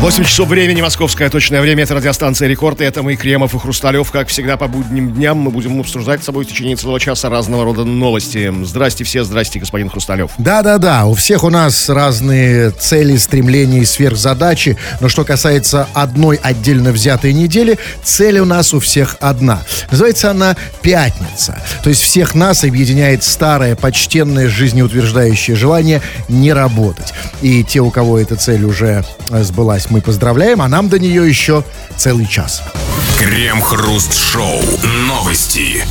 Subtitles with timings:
[0.00, 4.12] 8 часов времени, московское точное время, это радиостанция «Рекорд», и это мы, Кремов и Хрусталев.
[4.12, 7.64] Как всегда, по будним дням мы будем обсуждать с собой в течение целого часа разного
[7.64, 8.54] рода новости.
[8.62, 10.30] Здрасте все, здрасте, господин Хрусталев.
[10.38, 16.92] Да-да-да, у всех у нас разные цели, стремления и сверхзадачи, но что касается одной отдельно
[16.92, 19.64] взятой недели, цель у нас у всех одна.
[19.90, 21.60] Называется она «Пятница».
[21.82, 27.12] То есть всех нас объединяет старое, почтенное, жизнеутверждающее желание не работать.
[27.42, 29.42] И те, у кого эта цель уже э,
[29.90, 31.64] мы поздравляем, а нам до нее еще
[31.96, 32.62] целый час.
[33.18, 34.62] Крем-хруст-шоу.
[35.06, 35.84] Новости.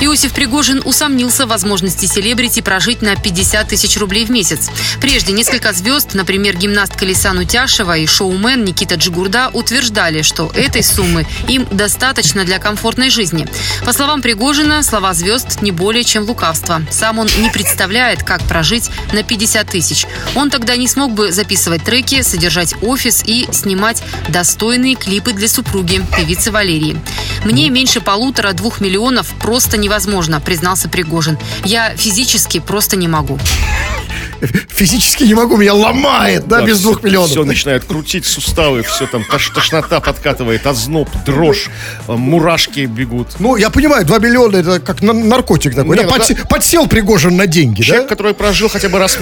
[0.00, 4.70] Иосиф Пригожин усомнился в возможности селебрити прожить на 50 тысяч рублей в месяц.
[5.00, 11.26] Прежде несколько звезд, например, гимнастка Лисан Утяшева и шоумен Никита Джигурда, утверждали, что этой суммы
[11.48, 13.48] им достаточно для комфортной жизни.
[13.84, 16.80] По словам Пригожина, слова звезд не более чем лукавство.
[16.92, 20.06] Сам он не представляет, как прожить на 50 тысяч.
[20.36, 26.00] Он тогда не смог бы записывать треки, содержать офис и снимать достойные клипы для супруги,
[26.16, 27.00] певицы Валерии.
[27.44, 31.38] Мне меньше полутора-двух миллионов просто не невозможно, признался Пригожин.
[31.64, 33.38] Я физически просто не могу
[34.68, 37.30] физически не могу, меня ломает, да, да без двух миллионов.
[37.30, 41.68] Все начинает крутить суставы, все там, тош, тошнота подкатывает, озноб, дрожь,
[42.06, 43.36] э, мурашки бегут.
[43.38, 45.96] Ну, я понимаю, два миллиона это как наркотик такой.
[45.96, 48.08] Не, да, ну, подсе, да, подсел Пригожин на деньги, Человек, да?
[48.08, 49.18] который прожил хотя бы раз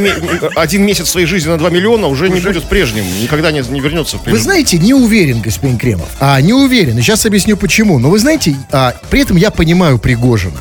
[0.55, 2.35] один месяц своей жизни на 2 миллиона, уже, уже...
[2.35, 6.09] не будет прежним, никогда не, не вернется в Вы знаете, не уверен, господин Кремов.
[6.21, 6.99] А, не уверен.
[6.99, 7.99] И сейчас объясню почему.
[7.99, 10.56] Но вы знаете, а, при этом я понимаю Пригожина.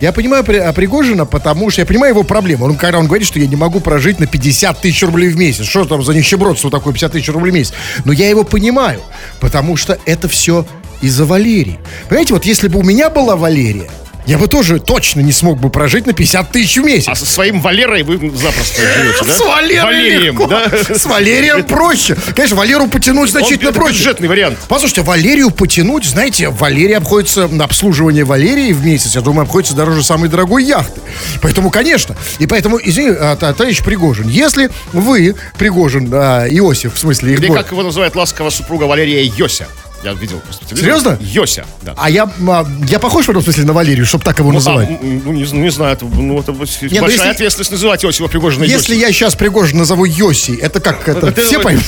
[0.00, 2.66] Я понимаю При, Пригожина, потому что я понимаю его проблему.
[2.66, 5.64] Он, когда он говорит, что я не могу прожить на 50 тысяч рублей в месяц.
[5.64, 7.72] Что там за нищебродство такое 50 тысяч рублей в месяц?
[8.04, 9.00] Но я его понимаю,
[9.40, 10.66] потому что это все
[11.00, 11.78] из-за Валерии.
[12.08, 13.90] Понимаете, вот если бы у меня была Валерия,
[14.26, 17.08] я бы тоже точно не смог бы прожить на 50 тысяч в месяц.
[17.08, 19.32] А со своим Валерой вы запросто живете, да?
[19.32, 20.70] С Валерием, да?
[20.94, 22.16] С Валерием проще.
[22.34, 23.98] Конечно, Валеру потянуть значительно проще.
[23.98, 24.58] бюджетный вариант.
[24.68, 30.02] Послушайте, Валерию потянуть, знаете, Валерия обходится, на обслуживание Валерии в месяц, я думаю, обходится дороже
[30.02, 31.00] самой дорогой яхты.
[31.42, 37.48] Поэтому, конечно, и поэтому, извини, а, товарищ Пригожин, если вы, Пригожин, Иосиф, в смысле, Или
[37.48, 39.68] как его называет ласково супруга Валерия Йося.
[40.04, 40.40] Я видел
[40.70, 41.18] Серьезно?
[41.20, 41.94] Йося, да.
[41.96, 44.88] А я, а, я похож в этом смысле на Валерию, чтобы так его ну, называть?
[44.90, 48.28] А, ну, не, не знаю, это, ну, это Нет, ну, большая если, ответственность называть Иосифа
[48.28, 49.02] Пригожина Если Йоси.
[49.02, 51.82] я сейчас Пригожин назову Йоси, это как, это, это все поймут?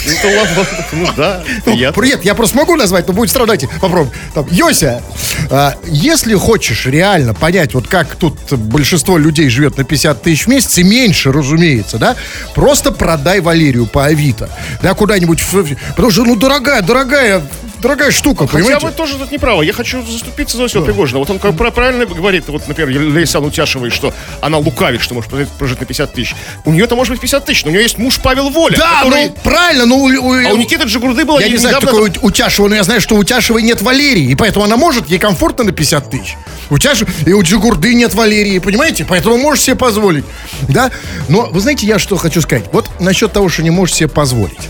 [0.93, 3.67] Ну, да, Нет, я просто могу назвать, но будет страдать.
[3.81, 4.13] Попробуем.
[4.35, 5.03] Там, Йося,
[5.51, 10.49] а, если хочешь реально понять, вот как тут большинство людей живет на 50 тысяч в
[10.49, 12.17] месяц, и меньше, разумеется, да,
[12.55, 14.49] просто продай Валерию по Авито,
[14.83, 15.43] да, куда-нибудь,
[15.91, 17.43] потому что, ну, дорогая, дорогая
[17.81, 18.87] дорогая штука, Хотя понимаете?
[18.87, 19.65] вы тоже тут не правы.
[19.65, 20.87] Я хочу заступиться за Иосифа да.
[20.87, 21.19] Пригожина.
[21.19, 25.81] Вот он как правильно говорит, вот, например, Лейсан Утяшевой, что она лукавит, что может прожить
[25.81, 26.35] на 50 тысяч.
[26.65, 28.77] У нее-то может быть 50 тысяч, но у нее есть муж Павел Воля.
[28.77, 29.27] Да, который...
[29.27, 29.97] ну, правильно, но...
[29.97, 31.41] У, у, а у Никиты Джигурды было...
[31.41, 34.35] Я не знаю, кто такой Утяшева, но я знаю, что у Утяшевой нет Валерии, и
[34.35, 36.37] поэтому она может, ей комфортно на 50 тысяч.
[36.71, 39.07] У Тяши и у Джигурды нет Валерии, понимаете?
[39.09, 40.25] Поэтому можешь себе позволить,
[40.69, 40.91] да?
[41.29, 42.65] Но вы знаете, я что хочу сказать?
[42.73, 44.69] Вот насчет того, что не можешь себе позволить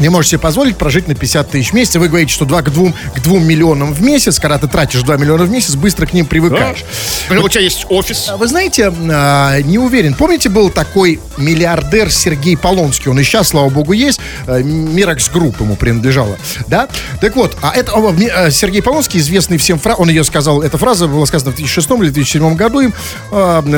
[0.00, 1.96] не можешь себе позволить прожить на 50 тысяч в месяц.
[1.96, 5.16] Вы говорите, что 2 к 2, к 2 миллионам в месяц, когда ты тратишь 2
[5.16, 6.84] миллиона в месяц, быстро к ним привыкаешь.
[7.28, 7.36] Да.
[7.36, 8.30] Вот, у тебя есть офис.
[8.36, 10.14] Вы знаете, а, не уверен.
[10.14, 13.10] Помните, был такой миллиардер Сергей Полонский?
[13.10, 14.20] Он и сейчас, слава богу, есть.
[14.46, 16.36] А, Миракс Групп ему принадлежала.
[16.66, 16.88] Да?
[17.20, 21.08] Так вот, а это а, Сергей Полонский, известный всем фраза, он ее сказал, эта фраза
[21.08, 22.94] была сказана в 2006 или 2007 году им,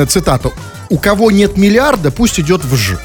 [0.07, 0.53] цитату
[0.91, 2.97] у кого нет миллиарда, пусть идет в Ж.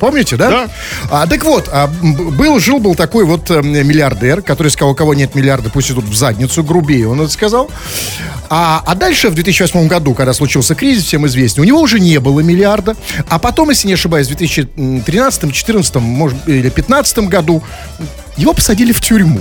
[0.00, 0.50] Помните, да?
[0.50, 0.70] Да.
[1.10, 5.14] А, так вот, а, был, жил был такой вот а, миллиардер, который сказал, у кого
[5.14, 7.70] нет миллиарда, пусть идут в задницу, грубее он это сказал.
[8.48, 12.18] А, а дальше, в 2008 году, когда случился кризис, всем известный, у него уже не
[12.20, 12.96] было миллиарда.
[13.28, 17.62] А потом, если не ошибаюсь, в 2013, 2014, может, или 2015 году
[18.36, 19.40] его посадили в тюрьму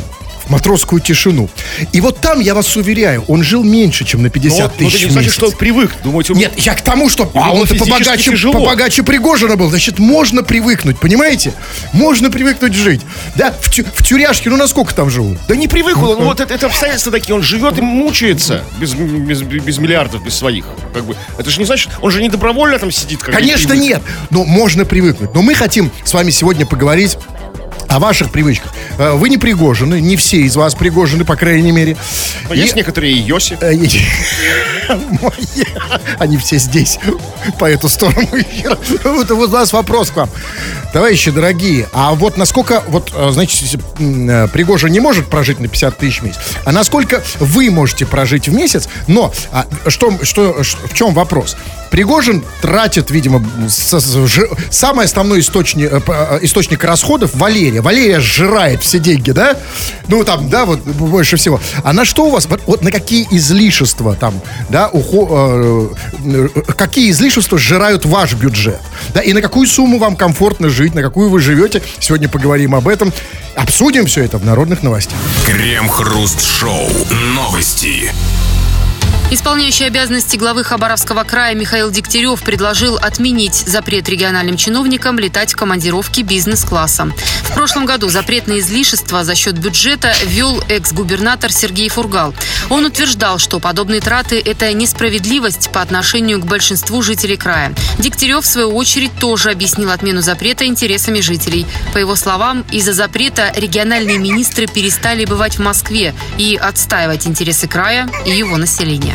[0.50, 1.50] матросскую тишину.
[1.91, 4.97] И вот там, я вас уверяю, он жил меньше, чем на 50 но, тысяч но
[4.97, 5.91] это не значит, что он привык.
[6.03, 6.39] Думаете, он...
[6.39, 9.69] Нет, я к тому, что а он побогаче, побогаче Пригожина был.
[9.69, 11.53] Значит, можно привыкнуть, понимаете?
[11.94, 13.01] Можно привыкнуть жить.
[13.36, 15.38] Да, в, тю, в тюряшке, ну насколько там живут?
[15.47, 18.94] Да не привык он, ну, вот это, это обстоятельства такие, он живет и мучается без,
[18.94, 20.65] без, без миллиардов, без своих.
[20.94, 23.21] Как бы, это же не значит, он же не добровольно там сидит.
[23.21, 25.33] Как Конечно нет, но можно привыкнуть.
[25.33, 27.18] Но мы хотим с вами сегодня поговорить
[27.90, 28.72] о ваших привычках.
[28.98, 31.98] Э, вы не пригожены, не все из вас пригожены, по крайней мере.
[32.50, 32.60] Но и...
[32.60, 33.58] Есть некоторые Йоси.
[33.62, 33.74] Э,
[36.20, 37.00] Они все здесь,
[37.60, 38.28] по эту сторону
[39.04, 40.30] Вот, вот у нас вопрос к вам.
[40.94, 46.22] Товарищи дорогие, а вот насколько, вот, э, значит, Пригожин не может прожить на 50 тысяч
[46.22, 51.14] в месяц, а насколько вы можете прожить в месяц, но а, что, что, в чем
[51.14, 51.58] вопрос?
[51.92, 55.92] Пригожин тратит, видимо, с- с- ж- самый основной источник,
[56.44, 57.34] источник расходов
[57.81, 57.95] Валерия.
[57.95, 59.57] Валерия сжирает все деньги, да?
[60.10, 61.60] Ну, там, да, вот больше всего.
[61.83, 64.33] А на что у вас, вот, на какие излишества там,
[64.69, 65.89] да, ухо-
[66.25, 68.81] э, э, какие излишества сжирают ваш бюджет?
[69.13, 71.81] Да, и на какую сумму вам комфортно жить, на какую вы живете?
[72.00, 73.13] Сегодня поговорим об этом.
[73.56, 75.18] Обсудим все это в народных новостях.
[75.45, 76.89] Крем-хруст-шоу.
[77.33, 78.12] Новости.
[79.31, 86.22] Исполняющий обязанности главы Хабаровского края Михаил Дегтярев предложил отменить запрет региональным чиновникам летать в командировки
[86.22, 87.12] бизнес-класса.
[87.42, 92.36] В прошлом году запрет на излишество за счет бюджета ввел экс-губернатор Сергей Фургал.
[92.69, 97.74] Он утверждал, что подобные траты– это несправедливость по отношению к большинству жителей края.
[97.98, 101.66] Дегтярев, в свою очередь, тоже объяснил отмену запрета интересами жителей.
[101.94, 108.07] По его словам, из-за запрета региональные министры перестали бывать в Москве и отстаивать интересы края
[108.25, 109.14] и его населения.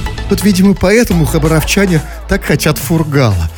[0.31, 3.49] Вот, видимо, поэтому хабаровчане так хотят фургала.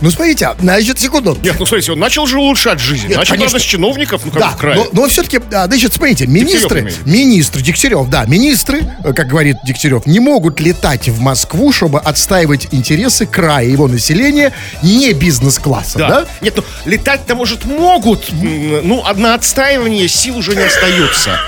[0.00, 1.36] Ну, смотрите, а, значит, секунду.
[1.42, 3.08] Нет, ну смотрите, он начал же улучшать жизнь.
[3.08, 3.58] Нет, начал, конечно.
[3.58, 4.76] с чиновников, ну как Да, в крае.
[4.76, 7.06] но, но все-таки, да, значит, смотрите, министры, имеет.
[7.06, 12.68] министры, Дегтярев, да, министры, э, как говорит Дегтярев, не могут летать в Москву, чтобы отстаивать
[12.70, 16.08] интересы края и его населения не бизнес-класса, да?
[16.08, 16.26] Да.
[16.40, 18.32] Нет, ну летать-то, может, могут.
[18.32, 21.38] Ну, а на отстаивание сил уже не остается.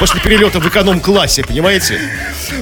[0.00, 2.00] После перелета в эконом-классе, понимаете?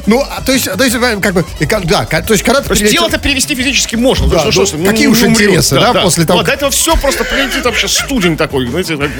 [0.07, 2.69] Ну, а, то есть, то есть, э, как бы, как- да, то есть, когда ты
[2.69, 4.27] прилетел- дело-то перевести физически можно.
[4.29, 5.41] Да, что ну, какие уж не умрет.
[5.43, 8.97] интересы, да, после того, Ну, а до этого все просто прилетит вообще студень такой, знаете,
[8.97, 9.11] как-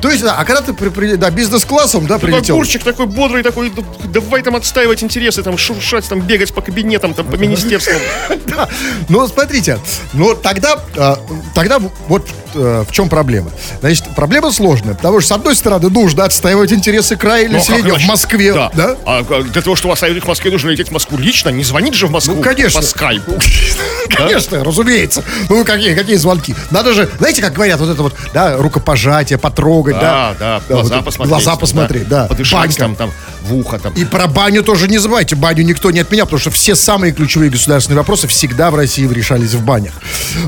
[0.00, 2.56] То есть, да, а когда ты при- да, бизнес-классом, да, такой прилетел.
[2.56, 7.14] огурчик такой бодрый, такой, «Да- давай там отстаивать интересы, там шуршать, там бегать по кабинетам,
[7.14, 7.96] там по министерствам.
[8.46, 8.68] Да.
[9.08, 9.78] Ну, смотрите,
[10.12, 11.18] ну тогда, а,
[11.54, 11.78] тогда
[12.08, 13.50] вот э, в чем проблема.
[13.80, 17.68] Значит, проблема сложная, потому что, с одной стороны, нужно отстаивать интересы края и Ну, как
[17.68, 18.06] населения в?
[18.06, 18.70] Москве, да?
[18.74, 18.96] Да.
[19.06, 21.64] А а для того, чтобы оставить их в Москве, нужно лететь в Москву лично, не
[21.64, 22.80] звонить же в Москву Ну, конечно.
[22.80, 23.38] по скайпу.
[24.08, 25.24] Конечно, разумеется.
[25.48, 26.54] Ну, какие, какие звонки?
[26.70, 30.34] Надо же, знаете, как говорят, вот это вот, да, рукопожатие, потрогать, да?
[30.38, 31.28] Да, да, глаза посмотреть.
[31.28, 32.26] Глаза посмотреть, да.
[32.26, 33.10] Подышать там, там,
[33.52, 33.92] в ухо там.
[33.94, 35.36] И про баню тоже не забывайте.
[35.36, 39.52] Баню никто не отменял, потому что все самые ключевые государственные вопросы всегда в России решались
[39.54, 39.92] в банях.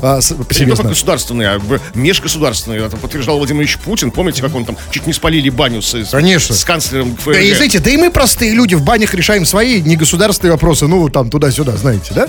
[0.03, 1.61] А, Не только государственные, а
[1.95, 2.85] межгосударственные.
[2.87, 4.11] Это подтверждал Владимир Ильич Путин.
[4.11, 6.55] Помните, как он там чуть не спалили баню с, с- Конечно.
[6.55, 7.35] с канцлером ФРГ?
[7.35, 11.09] Да и знаете, да и мы простые люди в банях решаем свои негосударственные вопросы, ну,
[11.09, 12.27] там, туда-сюда, знаете, да?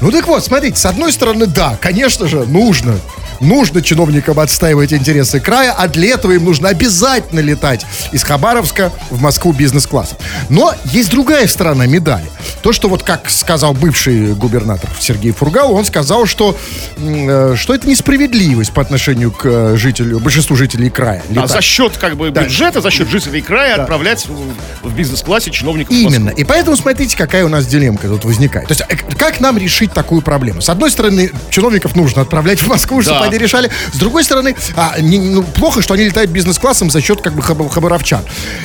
[0.00, 2.98] Ну, так вот, смотрите, с одной стороны, да, конечно же, нужно,
[3.40, 9.20] нужно чиновникам отстаивать интересы края, а для этого им нужно обязательно летать из Хабаровска в
[9.20, 10.18] Москву бизнес-классом.
[10.48, 12.26] Но есть другая сторона медали.
[12.62, 16.56] То, что вот, как сказал бывший губернатор Сергей Фургал, он сказал, что,
[16.96, 21.22] э, что это несправедливость по отношению к э, жителю, большинству жителей края.
[21.28, 21.50] А летать.
[21.50, 22.44] за счет как бы Да.
[22.44, 26.30] бюджета, за счет жителей края отправлять в, в бизнес-классе чиновников Именно.
[26.30, 28.68] И поэтому смотрите, какая у нас дилемка тут возникает.
[28.68, 30.60] То есть, э, как нам решить такую проблему?
[30.60, 33.30] С одной стороны, чиновников нужно отправлять в Москву, чтобы Да.
[33.30, 33.70] они решали.
[33.92, 37.42] С другой стороны, а, не- ну, плохо, что они летают бизнес-классом за счет как бы
[37.42, 38.22] хаб- хабаровчан.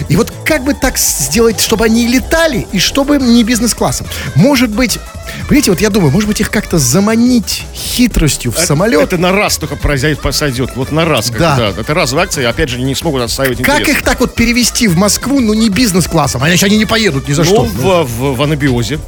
[0.09, 4.07] И вот как бы так сделать, чтобы они летали, и чтобы не бизнес-классом?
[4.35, 5.00] Может быть,
[5.47, 9.01] понимаете, вот я думаю, может быть, их как-то заманить хитростью в Это- самолет?
[9.01, 10.71] Это на раз только произойдет, посадет.
[10.75, 11.29] Вот на раз.
[11.29, 11.56] как Да.
[11.56, 11.81] бы, да.
[11.81, 13.97] Это разовая акция, и опять же, не смогут отстаивать Как интересы.
[14.00, 16.45] их так вот перевести в Москву, ну не бизнес-классом?
[16.47, 17.63] Иначе они не поедут ни за Ну, что.
[17.63, 19.00] в, в, в анабиозе.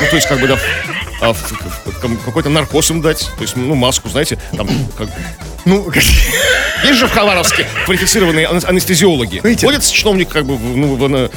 [0.00, 0.56] Ну, то есть, как бы, да,
[1.20, 1.34] а,
[2.24, 3.30] какой-то наркоз им дать.
[3.36, 5.08] То есть, ну, маску, знаете, там, как...
[5.64, 5.90] Ну,
[6.84, 9.40] Есть же в Хабаровске квалифицированные ан- анестезиологи.
[9.44, 9.66] Видите?
[9.66, 11.30] Ходит чиновник, как бы, ну, в,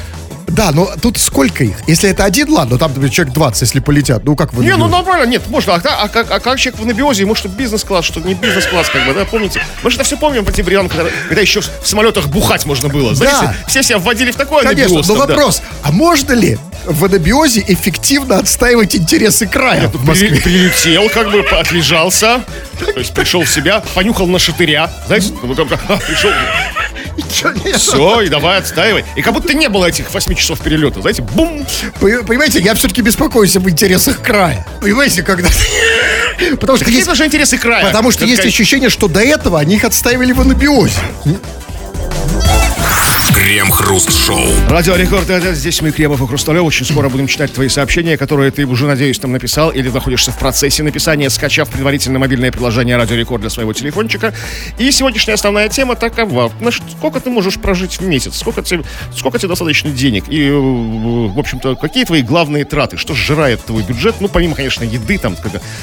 [0.53, 1.75] Да, но тут сколько их?
[1.87, 4.23] Если это один, ладно, там, например, человек 20, если полетят.
[4.23, 5.73] Ну, как вы Не, ну нормально, нет, можно.
[5.75, 8.89] А, как- а как, а как человек в анабиозе, ему что бизнес-класс, что не бизнес-класс,
[8.89, 9.63] как бы, да, помните?
[9.81, 12.87] Мы же это все помним по тем временам, когда, когда еще в самолетах бухать можно
[12.87, 13.15] было.
[13.15, 13.55] Знаете, Да.
[13.67, 15.07] все себя вводили в такой Конечно, анабиоз.
[15.07, 15.33] но там, да.
[15.33, 20.35] вопрос, а можно ли в анабиозе эффективно отстаивать интересы края в При- Москве?
[20.41, 22.43] прилетел, как бы отлежался,
[22.79, 25.51] то есть пришел в себя, понюхал на шатыря, знаете, ну,
[25.89, 26.82] а, пришел, нет?
[27.77, 29.05] Все, и давай отстаивай.
[29.15, 31.65] И как будто не было этих 8 часов перелета, знаете, бум,
[31.99, 34.65] Пон- Понимаете, я все-таки беспокоюсь об интересах края.
[34.81, 35.49] Понимаете, когда...
[36.59, 37.85] Потому что Какие есть, даже интересы края?
[37.85, 40.99] потому что есть ощущение, что до этого они их отстаивали в анабиозе.
[43.43, 44.39] Крем-хруст-шоу.
[44.69, 46.63] Радио Рекорд, здесь мы, Кремов и Хрусталев.
[46.63, 50.39] Очень скоро будем читать твои сообщения, которые ты уже, надеюсь, там написал или находишься в
[50.39, 54.33] процессе написания, скачав предварительно мобильное приложение Радио Рекорд для своего телефончика.
[54.77, 56.53] И сегодняшняя основная тема такова.
[56.97, 58.37] Сколько ты можешь прожить в месяц?
[58.37, 60.23] Сколько тебе, сколько тебе достаточно денег?
[60.29, 62.95] И, э, в общем-то, какие твои главные траты?
[62.95, 64.15] Что сжирает твой бюджет?
[64.21, 65.35] Ну, помимо, конечно, еды, там,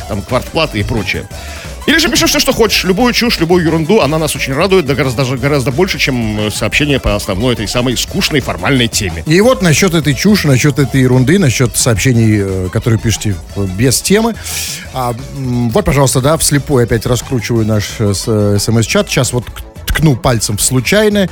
[0.09, 1.29] там квартплаты и прочее.
[1.90, 4.94] Или же пиши все, что хочешь, любую чушь, любую ерунду, она нас очень радует, да
[4.94, 9.25] гораздо, даже гораздо больше, чем э, сообщение по основной этой самой скучной формальной теме.
[9.26, 14.00] И вот насчет этой чуши, насчет этой ерунды, насчет сообщений, э, которые пишете э, без
[14.02, 14.37] темы.
[14.94, 19.09] А, вот, пожалуйста, да, вслепую опять раскручиваю наш смс-чат.
[19.09, 19.47] Сейчас вот
[20.00, 21.28] ткну пальцем в случайное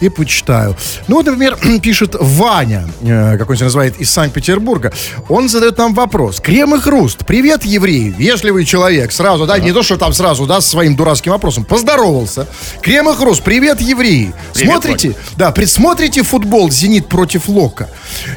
[0.00, 0.76] и почитаю.
[1.08, 4.92] Ну, вот, например, пишет Ваня, э, как он себя называет, из Санкт-Петербурга.
[5.28, 6.40] Он задает нам вопрос.
[6.40, 7.26] Крем и хруст.
[7.26, 8.14] Привет, евреи.
[8.16, 9.12] Вежливый человек.
[9.12, 11.64] Сразу, да, не то, что там сразу, да, с своим дурацким вопросом.
[11.64, 12.46] Поздоровался.
[12.80, 13.42] Крем и хруст.
[13.42, 14.32] Привет, евреи.
[14.54, 17.88] Привет, Смотрите, да, предсмотрите футбол «Зенит» против Лока.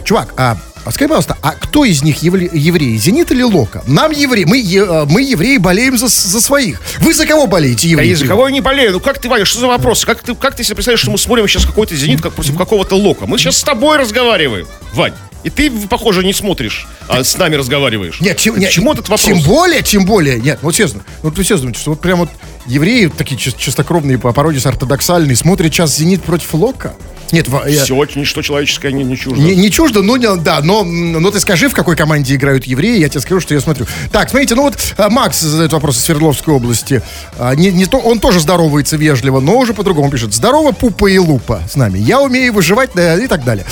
[0.04, 3.84] Чувак, а а скажи, пожалуйста, а кто из них евре- евреи, «Зенит» или «Лока»?
[3.88, 6.80] Нам евреи, мы, е- э, мы евреи, болеем за, за своих.
[7.00, 8.12] Вы за кого болеете, евреи?
[8.12, 8.94] из-за кого я не болею?
[8.94, 10.06] Ну как ты, Ваня, что за вопрос?
[10.06, 12.96] Как ты, как ты себе представляешь, что мы смотрим сейчас какой-то «Зенит» как против какого-то
[12.96, 13.25] «Лока»?
[13.25, 15.13] Мы сейчас с тобой разговариваем, Вань.
[15.44, 18.20] И ты, похоже, не смотришь, а с нами разговариваешь.
[18.20, 19.22] Нет, чем, К нет, чему этот вопрос?
[19.27, 20.39] Тем более, тем более.
[20.39, 21.01] Нет, вот честно.
[21.22, 22.30] Ну, вот вы серьезно думаете, что вот прям вот
[22.65, 26.96] евреи, такие чис- чистокровные по породе ортодоксальные, смотрят сейчас «Зенит» против «Лока»?
[27.32, 29.41] Нет, во- я- Все, ничто человеческое не, не чуждо.
[29.41, 33.00] Не, не чуждо, ну не- да, но, но ты скажи, в какой команде играют евреи,
[33.00, 33.88] я тебе скажу, что я смотрю.
[34.12, 37.01] Так, смотрите, ну вот а, Макс задает вопрос из Свердловской области.
[37.38, 40.34] А, не, не то, он тоже здоровается вежливо, но уже по-другому пишет.
[40.34, 41.98] Здорово, пупа и лупа с нами.
[41.98, 43.65] Я умею выживать да, и так далее.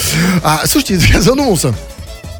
[0.43, 1.74] А, слушайте, я задумался.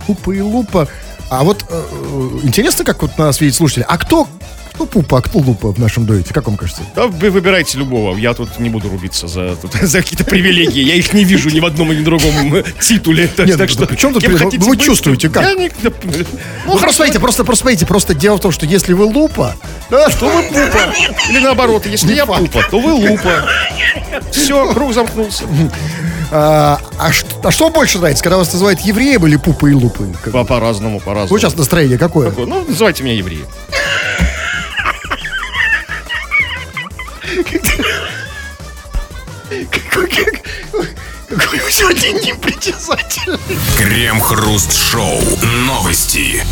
[0.08, 0.88] Пупа и лупа.
[1.30, 3.86] А вот э, э, интересно, как вот нас видит слушатели.
[3.88, 4.28] А кто,
[4.74, 6.34] кто пупа, кто лупа в нашем дуэте?
[6.34, 6.82] Как вам кажется?
[6.96, 8.18] Да вы выбирайте любого.
[8.18, 10.82] Я тут не буду рубиться за, тут- за какие-то привилегии.
[10.84, 13.28] Я их не вижу ни в одном и ни в другом титуле.
[13.28, 15.44] Так, Нет, так ну, что при чем тут хотите вы быть, чувствуете, как?
[15.44, 15.72] Я не-
[16.66, 19.56] Ну, просто смотрите, просто, просто смотрите, просто дело в том, что если вы лупа,
[19.90, 20.94] да, То вы пупа.
[21.30, 23.46] Или наоборот, если я пупа, то вы лупа.
[24.32, 25.44] Все, круг замкнулся.
[26.32, 29.76] А, а, что, а что больше нравится, когда вас называют евреем или пупой и
[30.32, 31.28] По- По-разному, по-разному.
[31.30, 32.32] Вот сейчас настроение какое?
[32.36, 33.46] Ну, называйте меня евреем.
[39.70, 43.40] Какой вы сегодня непритязательный.
[43.78, 45.20] Крем-хруст-шоу.
[45.66, 46.44] Новости.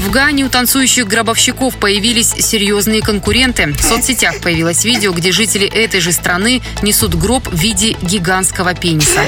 [0.00, 3.66] В Гане у танцующих гробовщиков появились серьезные конкуренты.
[3.66, 9.20] В соцсетях появилось видео, где жители этой же страны несут гроб в виде гигантского пениса.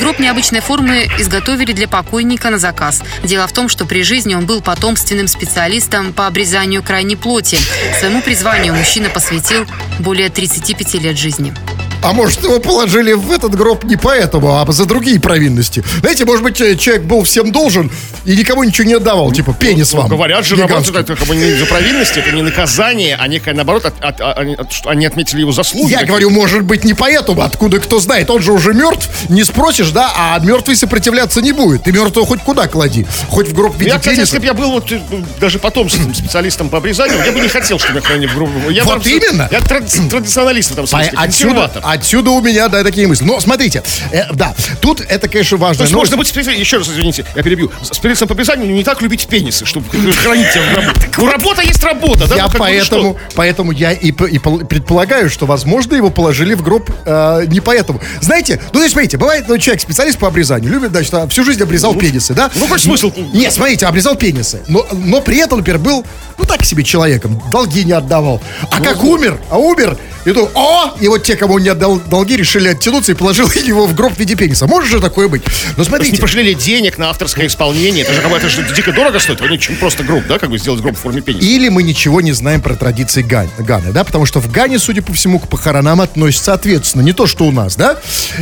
[0.00, 3.02] Гроб необычной формы изготовили для покойника на заказ.
[3.22, 7.58] Дело в том, что при жизни он был потомственным специалистом по обрезанию крайней плоти.
[8.00, 9.64] Своему призванию мужчина посвятил
[10.00, 11.54] более 35 лет жизни.
[12.02, 15.82] А может, его положили в этот гроб не поэтому, а за другие провинности.
[16.00, 17.90] Знаете, может быть, э, человек был всем должен
[18.24, 19.32] и никому ничего не отдавал.
[19.32, 20.08] Типа, пенис вам.
[20.08, 23.54] Ну, Говорят же, наоборот, это как бы не за провинности, это не наказание, а некое,
[23.54, 25.90] наоборот, от- от- от- они от- что они отметили его заслуги.
[25.90, 28.30] Я говорю, может быть, не поэтому, откуда кто знает.
[28.30, 31.84] Он же уже мертв, не спросишь, да, а мертвый сопротивляться не будет.
[31.84, 34.54] Ты мертвого хоть куда клади, хоть в гроб в виде Я, кстати, если бы я
[34.54, 35.00] был вот э,
[35.40, 38.70] даже потомственным специалистом по обрезанию, я бы не хотел, чтобы меня хранили в грубо.
[38.70, 39.48] Я Вот там- именно.
[39.50, 41.82] Я тради- традиционалист в этом По- смысле, Отсюда, консерватор.
[41.92, 43.24] Отсюда у меня, да, такие мысли.
[43.24, 45.82] Но смотрите, э, да, тут это, конечно, То важно.
[45.82, 49.26] есть можно быть специалистом, еще раз извините, я перебью, специалистом по но не так любить
[49.26, 50.90] пенисы, чтобы хранить их в гробу.
[51.16, 52.36] Ну, работа есть работа, да?
[52.36, 56.62] Я ну, ну, поэтому, поэтому я и, и пол- предполагаю, что, возможно, его положили в
[56.62, 58.00] гроб э, не поэтому.
[58.20, 61.42] Знаете, ну, то есть, смотрите, бывает, ну, человек специалист по обрезанию, любит, значит, а, всю
[61.42, 62.50] жизнь обрезал пенисы, да?
[62.54, 63.12] ну, хоть смысл.
[63.32, 66.04] Нет, смотрите, обрезал пенисы, но, но при этом, например, был,
[66.38, 68.42] ну, так себе человеком, долги не отдавал.
[68.70, 72.36] А как умер, а умер, и то, о, и вот те, кому не отдал долги,
[72.36, 74.66] решили оттянуться и положил его в гроб в виде пениса.
[74.66, 75.42] Может же такое быть?
[75.44, 78.04] Но есть не смотрите, пожалели денег на авторское исполнение.
[78.04, 79.40] Это же, это же дико дорого стоит.
[79.40, 81.46] Ну, чем просто гроб, да, как бы сделать гроб в форме пениса.
[81.46, 85.02] Или мы ничего не знаем про традиции Ган- Ганы, да, потому что в Гане, судя
[85.02, 87.98] по всему, к похоронам относятся ответственно, не то, что у нас, да.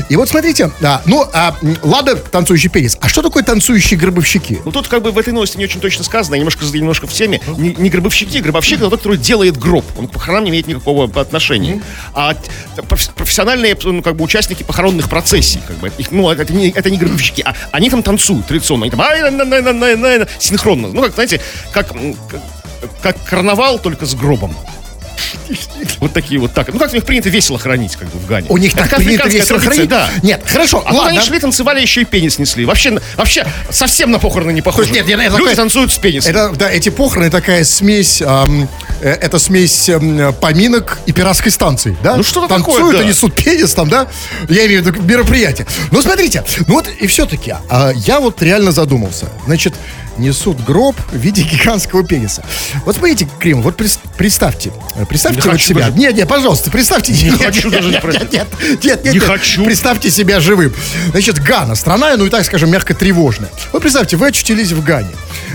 [0.09, 4.61] И вот смотрите, а, ну, а, ладно, танцующий пенис, а что такое танцующие гробовщики?
[4.65, 7.13] Ну, тут как бы в этой новости не очень точно сказано, я немножко, немножко в
[7.13, 7.41] теме.
[7.57, 9.85] Не, не гробовщики, гробовщик это тот, который делает гроб.
[9.99, 11.83] Он к похоронам не имеет никакого отношения.
[12.15, 12.37] А
[13.25, 16.99] профессиональные, ну, как бы, участники похоронных процессий, как бы, их, ну, это не, это не
[16.99, 18.85] гробовщики, а они там танцуют традиционно.
[18.85, 20.89] Они там ай, на, на, на, на, на, синхронно.
[20.89, 21.41] Ну, как, знаете,
[21.73, 22.41] как, как,
[23.03, 24.55] как карнавал, только с гробом.
[26.01, 26.73] Вот такие вот так.
[26.73, 28.47] Ну, как у них принято весело хранить, как бы, в Гане.
[28.51, 29.89] У них так принято весело хранить?
[29.89, 30.09] Да.
[30.23, 31.11] Нет, хорошо, А ладно.
[31.11, 32.65] они шли, танцевали, еще и пенис несли.
[32.65, 34.93] Вообще, вообще совсем на похороны не похоже.
[34.93, 36.31] Нет, нет, Люди танцуют с пенисом.
[36.31, 38.67] Это, да, эти похороны такая смесь, э,
[39.01, 42.17] это смесь ам, поминок и пиратской станции, да?
[42.17, 43.05] Ну, что-то Танцуют такое, да.
[43.05, 44.09] и несут пенис там, да?
[44.49, 45.67] Я имею в виду мероприятие.
[45.91, 49.29] Ну, смотрите, ну вот и все-таки, а, я вот реально задумался.
[49.47, 49.75] Значит,
[50.19, 52.45] несут гроб в виде гигантского пениса.
[52.85, 54.73] Вот смотрите, Крим, вот представьте,
[55.09, 55.81] представьте Не вот себя.
[55.87, 55.99] даже.
[55.99, 57.13] Нет, нет, пожалуйста, представьте.
[57.13, 59.23] Не нет, хочу нет, даже нет, нет, нет, нет, нет, Не нет.
[59.25, 59.65] хочу.
[59.65, 60.73] Представьте себя живым.
[61.11, 63.51] Значит, Гана, страна, ну и так скажем, мягко тревожная.
[63.73, 65.11] Вот представьте, вы очутились в Гане,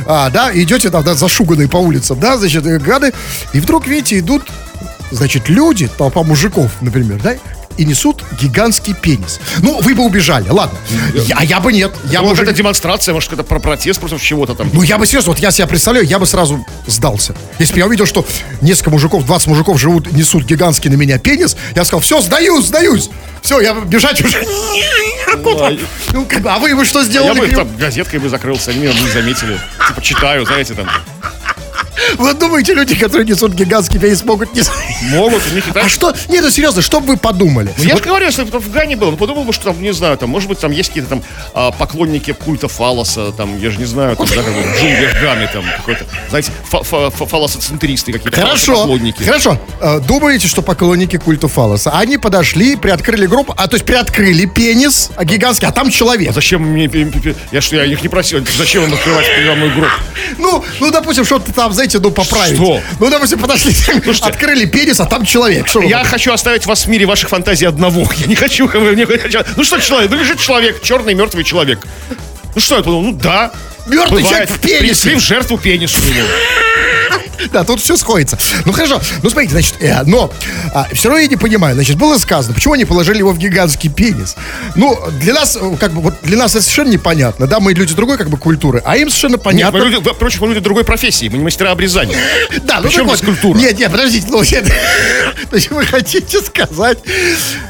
[0.06, 3.14] а, да, идете там, да, зашуганные по улицам, да, значит, э, Ганы,
[3.54, 4.44] и вдруг, видите, идут,
[5.12, 7.36] значит, люди, толпа мужиков, например, да,
[7.80, 9.40] и несут гигантский пенис.
[9.60, 10.78] Ну, вы бы убежали, ладно.
[11.14, 11.92] Я, а я бы нет.
[12.12, 14.70] Я бы Может, уже это демонстрация, может, это про протест против чего-то там.
[14.74, 17.34] ну, я бы серьезно, вот я себя представляю, я бы сразу сдался.
[17.58, 18.26] Если бы я увидел, что
[18.62, 23.10] несколько мужиков, 20 мужиков живут, несут гигантский на меня пенис, я сказал, все, сдаюсь, сдаюсь.
[23.42, 24.44] Все, я бежать уже.
[25.44, 25.72] Куда?
[26.12, 27.40] Ну, как бы, а вы бы что Я сделали?
[27.40, 27.56] бы Клим?
[27.60, 29.58] там газеткой бы закрылся, они меня бы не заметили.
[29.88, 30.90] Типа читаю, знаете, там.
[32.18, 34.62] Вы думаете, люди, которые несут гигантский пенис, могут не...
[35.12, 35.86] Могут, у них и так...
[35.86, 36.14] А что?
[36.28, 37.74] Нет, ну серьезно, что бы вы подумали?
[37.78, 39.82] Ну, я же говорю, если бы там в Гане был, он подумал бы, что там,
[39.82, 43.72] не знаю, там, может быть, там есть какие-то там а, поклонники культа фалоса, там, я
[43.72, 47.26] же не знаю, там, да, как в джунглях Ганы, там, какой-то, знаете, фа- фа- фа-
[47.26, 49.24] фалосоцентристы какие-то, Хорошо, поклонники.
[49.24, 49.60] хорошо.
[49.82, 51.92] Э, Думаете, что поклонники культа фалоса?
[51.92, 56.30] Они подошли, приоткрыли гроб, а то есть приоткрыли пенис а гигантский, а там человек.
[56.30, 56.90] А зачем мне,
[57.52, 59.26] я что, я их не просил, зачем им открывать
[59.56, 59.90] мной гроб?
[60.38, 62.56] Ну, ну, допустим, что-то там, знаете, ну, поправить.
[62.56, 62.80] Что?
[63.00, 63.74] Ну, допустим, подошли,
[64.22, 65.68] открыли пенис, а там человек.
[65.68, 68.08] Что Я хочу оставить вас в мире ваших фантазий одного.
[68.18, 70.12] Я не хочу, мне хочу- Ну что человек?
[70.12, 71.80] Ну лежит человек, черный мертвый человек.
[72.56, 73.02] Ну что я подумал?
[73.02, 73.52] Ну да.
[73.88, 74.80] Мертвый человек в пенисе.
[74.80, 76.28] Принесли в жертву пенису ему.
[77.52, 78.38] Да, тут все сходится.
[78.66, 80.32] Ну хорошо, ну смотрите, значит, э, но
[80.94, 84.36] все равно я не понимаю, значит, было сказано, почему они положили его в гигантский пенис.
[84.76, 87.96] Ну, для нас, э, как бы, вот для нас это совершенно непонятно, да, мы люди
[87.96, 89.80] другой, как бы, культуры, а им совершенно Нет, понятно.
[89.80, 92.18] мы люди, впрочем, мы люди другой профессии, мы не мастера обрезания.
[92.64, 93.58] Да, ну Причем здесь культура?
[93.58, 94.66] Нет, нет, подождите, ну, нет.
[95.50, 97.00] То есть вы хотите сказать,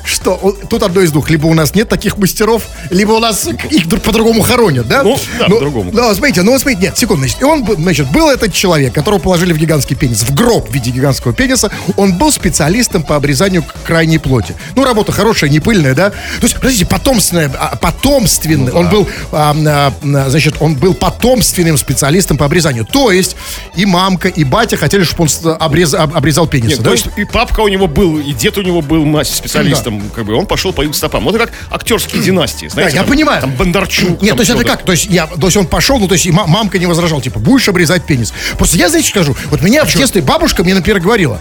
[0.04, 1.30] что тут одно из двух.
[1.30, 5.04] Либо у нас нет таких мастеров, либо у нас их друг- по-другому хоронят, да?
[5.04, 5.92] Ну, да, по-другому.
[6.10, 9.54] Ну, смотрите, ну, смотрите, нет, секунду, значит, и он, значит, был этот человек, которого положили
[9.54, 14.18] в гигантский пенис, в гроб в виде гигантского пениса, он был специалистом по обрезанию крайней
[14.18, 14.56] плоти.
[14.75, 16.10] Ну, работа хорошая, не пыльная, да?
[16.10, 22.38] То есть, подождите, потомственная, а, потомственный, он был, а, а, значит, он был потомственным специалистом
[22.38, 22.86] по обрезанию.
[22.86, 23.36] То есть,
[23.75, 26.86] и мамка, и батя хотели, чтобы он обрез- об- обрезал пенисы, Нет, да?
[26.86, 30.25] то есть и папка у него был, и дед у него был мастер- специалистом, как
[30.25, 31.24] бы он пошел по их стопам.
[31.25, 32.96] Вот это как актерские династии, знаете.
[32.96, 33.42] я там- понимаю.
[33.42, 34.22] Там Бондарчук.
[34.22, 34.84] Нет, там то есть это как?
[34.84, 37.22] То есть, я, то есть он пошел, ну то есть и ма- мамка не возражал,
[37.22, 38.34] типа, будешь обрезать пенис.
[38.58, 41.39] Просто я, знаете, скажу, вот меня в детстве бабушка мне, например, говорила,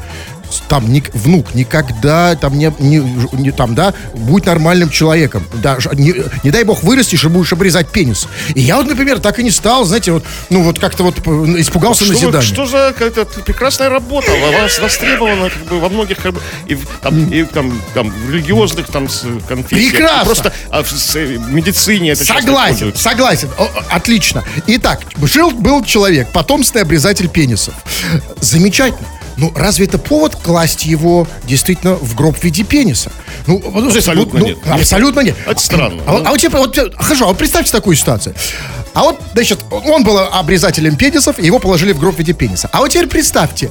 [0.69, 6.15] там ник- внук никогда там не, не- не- там да будь нормальным человеком да не,
[6.45, 9.51] не дай бог вырастешь и будешь обрезать пенис и я вот например так и не
[9.51, 11.31] стал знаете вот ну вот как-то вот п-
[11.61, 14.31] испугался Что, назидания что за какая-то прекрасная работа,
[14.63, 18.31] вас востребована как бы во многих как бы, и, в- там, и там, там в
[18.31, 19.09] религиозных там
[19.49, 19.93] конфессиях.
[19.93, 20.25] Прекрасно.
[20.25, 23.49] Просто а, в с- э, медицине это Согласен, согласен.
[23.59, 24.45] О, отлично.
[24.67, 27.75] Итак, жил был человек, потомственный обрезатель пенисов.
[28.41, 29.07] Замечательно.
[29.39, 33.11] Ну, разве это повод класть его действительно в гроб в виде пениса?
[33.47, 34.59] Ну, ну, слушайте, Абсолютно ну, нет.
[34.67, 35.37] ну, Абсолютно нет.
[35.47, 36.03] Это странно.
[36.07, 38.35] А, вот- а вот, типа, вот, э, хорошо, а вот представьте такую ситуацию.
[38.95, 42.69] А вот, значит, он был обрезателем пенисов, и его положили в гроб в виде пениса.
[42.73, 43.71] А вот теперь представьте,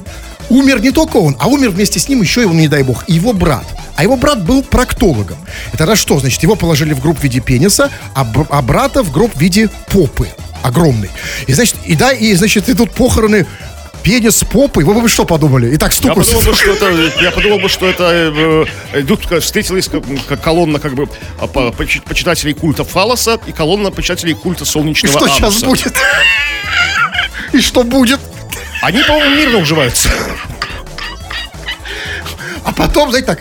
[0.49, 3.33] умер не только он, а умер вместе с ним еще, его, не дай бог, его
[3.33, 3.65] брат.
[3.97, 5.37] А его брат был проктологом.
[5.69, 6.17] Это тогда что?
[6.19, 9.39] Значит, его положили в гроб в виде пениса, а, бр- а брата в гроб в
[9.41, 10.29] виде попы
[10.63, 11.09] огромной.
[11.47, 13.45] И, значит, и да, и, значит, и тут похороны
[14.07, 14.85] пенис с попой.
[14.85, 15.73] Вы бы что подумали?
[15.73, 18.03] И так Я подумал, бы, что это, я подумал бы, что это
[18.93, 21.09] э, идут, как встретилась как, как колонна как бы
[21.41, 25.65] а, по- почи- почитателей культа фалоса и колонна почитателей культа И солнечного что сейчас ануса.
[25.65, 25.93] будет?
[27.51, 28.21] И что будет?
[28.81, 30.07] Они, по-моему, мирно уживаются.
[32.63, 33.39] А потом, знаете, так,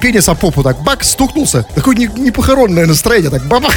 [0.00, 1.64] пенис о попу так бак, стукнулся.
[1.74, 3.74] Такое не, не похоронное настроение, так бабах.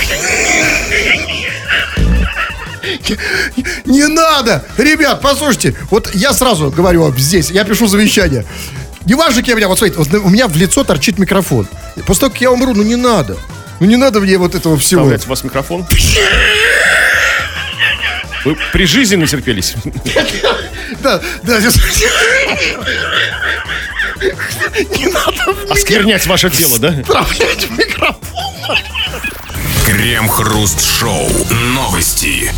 [3.56, 4.64] Не, не надо!
[4.78, 8.46] Ребят, послушайте, вот я сразу говорю вам здесь, я пишу завещание.
[9.06, 11.68] Не важно, кем я, вот смотрите, вот у меня в лицо торчит микрофон.
[12.06, 13.38] После того, как я умру, ну не надо.
[13.80, 15.02] Ну не надо мне вот этого всего.
[15.02, 15.86] Вставлять в вас микрофон.
[18.46, 19.74] Вы при жизни натерпелись.
[21.02, 21.60] Да, да,
[24.98, 26.92] Не надо Осквернять ваше тело, да?
[27.04, 28.78] вставлять в микрофон.
[29.86, 31.30] Крем-хруст-шоу.
[31.74, 32.52] Новости.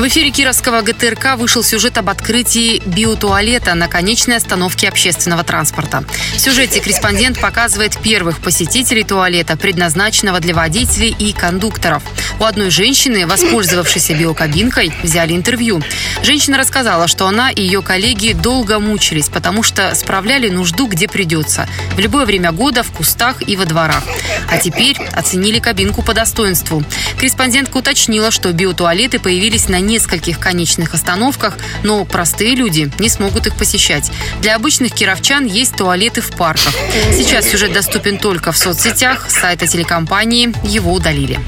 [0.00, 6.04] В эфире Кировского ГТРК вышел сюжет об открытии биотуалета на конечной остановке общественного транспорта.
[6.34, 12.02] В сюжете корреспондент показывает первых посетителей туалета, предназначенного для водителей и кондукторов.
[12.38, 15.82] У одной женщины, воспользовавшейся биокабинкой, взяли интервью.
[16.22, 21.68] Женщина рассказала, что она и ее коллеги долго мучились, потому что справляли нужду, где придется.
[21.96, 24.02] В любое время года, в кустах и во дворах.
[24.50, 26.82] А теперь оценили кабинку по достоинству.
[27.18, 33.56] Корреспондентка уточнила, что биотуалеты появились на нескольких конечных остановках, но простые люди не смогут их
[33.56, 34.10] посещать.
[34.40, 36.72] Для обычных кировчан есть туалеты в парках.
[37.12, 41.38] Сейчас сюжет доступен только в соцсетях, с сайта телекомпании его удалили.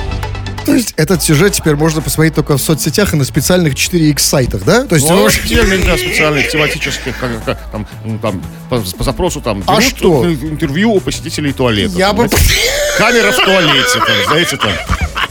[0.65, 4.63] То есть этот сюжет теперь можно посмотреть только в соцсетях и на специальных 4X сайтах,
[4.65, 4.85] да?
[4.85, 9.05] То есть Ну, вы можете- да, специальных тематических, как, как, там, ну, там, по, по
[9.05, 10.31] запросу там А берут что?
[10.31, 11.99] интервью у посетителей туалета.
[11.99, 12.29] Я там, бы...
[12.29, 12.47] знаете,
[12.99, 14.73] Камера в туалете, там, знаете, там,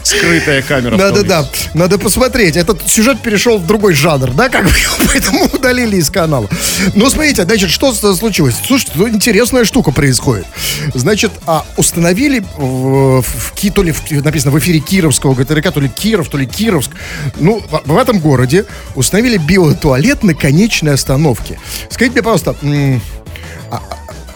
[0.02, 2.56] скрытая камера Надо, да, надо посмотреть.
[2.56, 4.70] Этот сюжет перешел в другой жанр, да, как бы,
[5.06, 6.48] поэтому удалили из канала.
[6.94, 8.56] Ну, смотрите, значит, что случилось?
[8.66, 10.46] Слушайте, ну, интересная штука происходит.
[10.94, 15.80] Значит, а, установили в, в Ки- то ли в- написано в эфире Кировского ГТРК, то
[15.80, 16.90] ли Киров, то ли Кировск.
[17.36, 21.58] Ну, в, в этом городе установили биотуалет на конечной остановке.
[21.90, 22.56] Скажите мне, пожалуйста,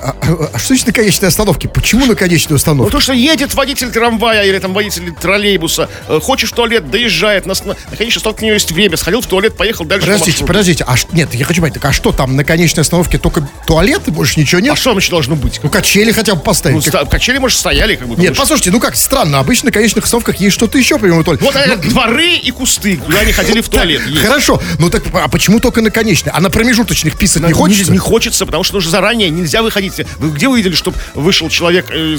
[0.01, 1.69] а- а- а что значит на конечной остановке?
[1.69, 2.93] Почему на конечной Ну, остановке?
[2.93, 7.55] то, что едет водитель трамвая или там водитель троллейбуса, э, хочешь в туалет, доезжает, на,
[7.65, 10.47] на, конечно, столько у него есть время, сходил в туалет, поехал дальше по Подождите, маршруту.
[10.47, 14.11] подождите, а нет, я хочу понять, так а что там на конечной остановке только туалеты,
[14.11, 14.73] больше ничего нет?
[14.73, 15.61] А что там еще должно быть?
[15.63, 16.85] Ну качели хотя бы Ну, поставить.
[16.85, 18.15] как- ста- качели, может, стояли, как бы.
[18.17, 21.45] Нет, потому послушайте, ну как, странно, обычно на конечных остановках есть что-то еще, помимо туалета.
[21.45, 24.03] Вот э, дворы и кусты, куда они ходили в туалет.
[24.07, 24.23] есть.
[24.23, 26.33] Хорошо, ну так, а почему только на конечной?
[26.35, 27.93] А на промежуточных писать не хочется?
[27.93, 29.86] Не, хочется, потому что уже заранее нельзя выходить.
[30.19, 32.17] Вы где вы видели, чтобы вышел человек, э,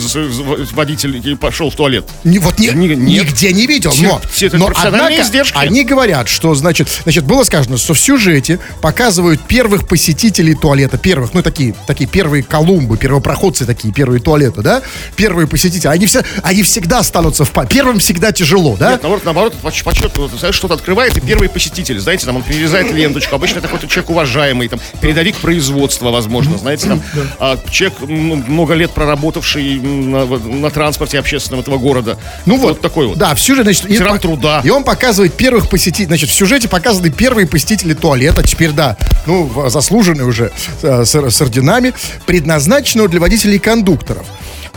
[0.74, 2.06] водитель, и пошел в туалет?
[2.24, 2.98] Не- вот Не- нет.
[2.98, 5.58] нигде не видел, Те- но, те- но однако издержки.
[5.58, 11.34] они говорят, что, значит, значит, было сказано, что в сюжете показывают первых посетителей туалета, первых,
[11.34, 14.82] ну, такие, такие первые колумбы, первопроходцы такие, первые туалеты, да,
[15.16, 17.52] первые посетители, они, все, они всегда останутся в...
[17.68, 18.92] Первым всегда тяжело, да?
[18.92, 22.38] Нет, наоборот, наоборот, по, по счету, вот, знаешь, что-то открывает, и первый посетитель, знаете, там
[22.38, 23.36] он перерезает ленточку.
[23.36, 27.02] Обычно это какой-то человек уважаемый, там, передовик производства, возможно, знаете, там,
[27.40, 32.18] а, человек много лет проработавший на, вот, на транспорте общественном этого города.
[32.46, 33.18] Ну вот, такой вот.
[33.18, 34.62] Да, в сюжете, значит, по- труда.
[34.64, 39.70] и он показывает первых посетителей, значит, в сюжете показаны первые посетители туалета, теперь, да, ну,
[39.70, 41.94] заслуженные уже э, с, с орденами,
[42.26, 44.26] предназначенного для водителей и кондукторов.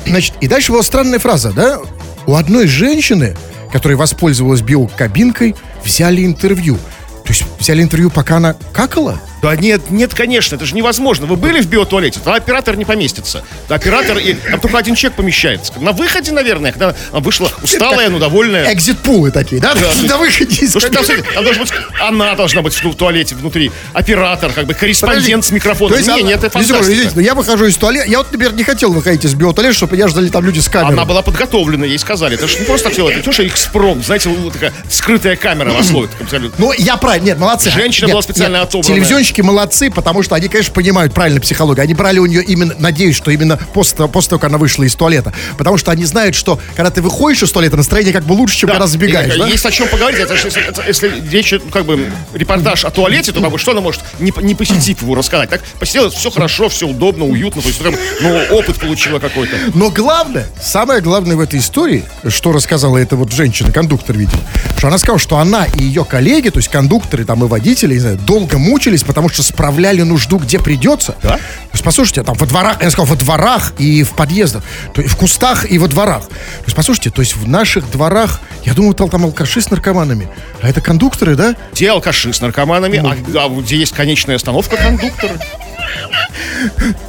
[0.06, 1.78] Значит, и дальше была странная фраза, да?
[2.26, 3.36] У одной женщины,
[3.72, 6.76] которая воспользовалась биокабинкой, взяли интервью.
[7.24, 9.20] То есть взяли интервью, пока она какала?
[9.42, 11.26] Да нет, нет, конечно, это же невозможно.
[11.26, 12.20] Вы были в биотуалете?
[12.22, 13.42] Там оператор не поместится.
[13.68, 15.72] Оператор, и там только один человек помещается.
[15.80, 18.72] На выходе, наверное, когда она вышла усталая, но довольная.
[18.72, 19.74] Экзит-пулы такие, да?
[20.02, 24.52] На выходе из Потому что там, должен быть, она должна быть в туалете внутри, оператор,
[24.52, 25.96] как бы корреспондент с микрофоном.
[25.96, 26.82] Есть не, она- нет, это фантастика.
[26.82, 28.08] извините, но я выхожу из туалета.
[28.08, 30.92] Я вот, например, не хотел выходить из биотуалета, чтобы меня ждали там люди с камерой.
[30.92, 32.34] Она была подготовлена, ей сказали.
[32.34, 36.10] Это же не просто делать, это что экспром, знаете, такая скрытая камера вас ловит.
[36.20, 36.56] абсолютно.
[36.58, 37.70] Ну, я правильно, нет, молодцы.
[37.70, 38.96] Женщина Нет, была специально нет, отобранная.
[39.30, 41.84] Телевизионщики молодцы, потому что они, конечно, понимают правильно психологию.
[41.84, 44.94] Они брали у нее именно, надеюсь, что именно после, после того, как она вышла из
[44.96, 45.32] туалета.
[45.56, 48.68] Потому что они знают, что когда ты выходишь из туалета, настроение как бы лучше, чем
[48.68, 49.46] Да, когда забегаешь, и, да?
[49.46, 50.18] Есть о чем поговорить.
[50.20, 53.80] Это если, это- если речь, как бы, репортаж о туалете, то как бы, что она
[53.80, 55.48] может, не, не посетив его, рассказать?
[55.50, 59.54] Так, посидела, все хорошо, все удобно, уютно, то есть, прям, ну, опыт получила какой-то.
[59.74, 64.40] Но главное, самое главное в этой истории, что рассказала эта вот женщина, кондуктор, видимо,
[64.76, 68.00] что она сказала, что она и ее коллеги, то есть кондукторы там и водители, не
[68.00, 71.16] знаю, долго мучились, потому что справляли нужду, где придется.
[71.22, 71.36] Да?
[71.36, 74.62] То есть, послушайте, там во дворах, я сказал, во дворах и в подъездах,
[74.94, 76.24] то есть в кустах и во дворах.
[76.24, 80.28] То есть, послушайте, то есть в наших дворах, я думаю, там, там алкаши с наркоманами,
[80.62, 81.54] а это кондукторы, да?
[81.72, 85.34] Где алкаши с наркоманами, а, а где есть конечная остановка кондуктора.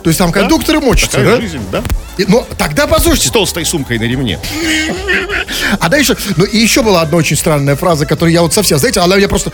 [0.04, 1.42] То есть там кондукторы мочатся, да?
[1.42, 1.84] жизнь, да?
[2.28, 4.40] Ну, тогда послушайте, С толстой сумкой на ремне.
[5.80, 9.00] А дальше, ну и еще была одна очень странная фраза, которую я вот совсем, знаете,
[9.00, 9.52] она меня просто,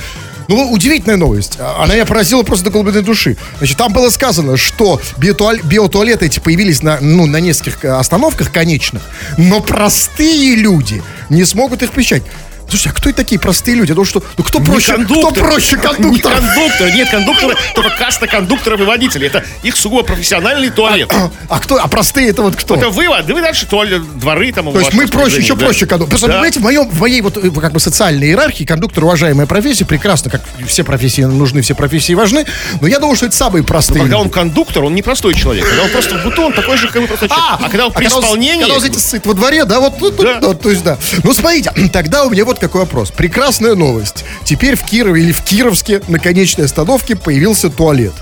[0.48, 3.38] ну удивительная новость, она меня поразила просто до глубины души.
[3.60, 8.52] Значит, там было сказано, что биотуаль- биотуалеты эти появились на, ну, на нескольких э, остановках
[8.52, 9.02] конечных,
[9.38, 12.24] но простые люди не смогут их посещать.
[12.70, 13.92] Слушайте, а кто и такие простые люди?
[13.94, 15.44] Ну что, ну кто проще, кто кондуктор.
[15.44, 16.36] проще Не кондуктора?
[16.36, 19.28] кондуктор, нет, кондукторы, только каста кондукторов и водителей.
[19.28, 21.12] Это их сугубо профессиональный туалет.
[21.50, 22.76] А кто, а простые это вот кто?
[22.76, 25.66] Это вы, а вы дальше туалет, дворы там То есть мы проще, еще да.
[25.66, 26.12] проще кондуктор.
[26.12, 26.34] Просто, Да.
[26.34, 30.30] понимаете, в, моем, в моей вот э, как бы социальной иерархии кондуктор уважаемая профессия, прекрасно,
[30.30, 32.46] как все профессии нужны, все профессии важны,
[32.82, 35.66] но я думаю, что это самые простые Когда он кондуктор, он не простой человек.
[35.68, 37.48] Когда он просто в быту, он такой же, как вы простой человек.
[37.50, 38.60] А, когда он при когда исполнении...
[38.62, 40.40] когда он, знаете, сыт во дворе, да, вот, Да.
[40.42, 40.98] вот, то есть, да.
[41.24, 43.12] Ну, смотрите, тогда у меня вот какой вопрос.
[43.12, 44.26] Прекрасная новость.
[44.44, 48.14] Теперь в Кирове или в Кировске на конечной остановке появился туалет.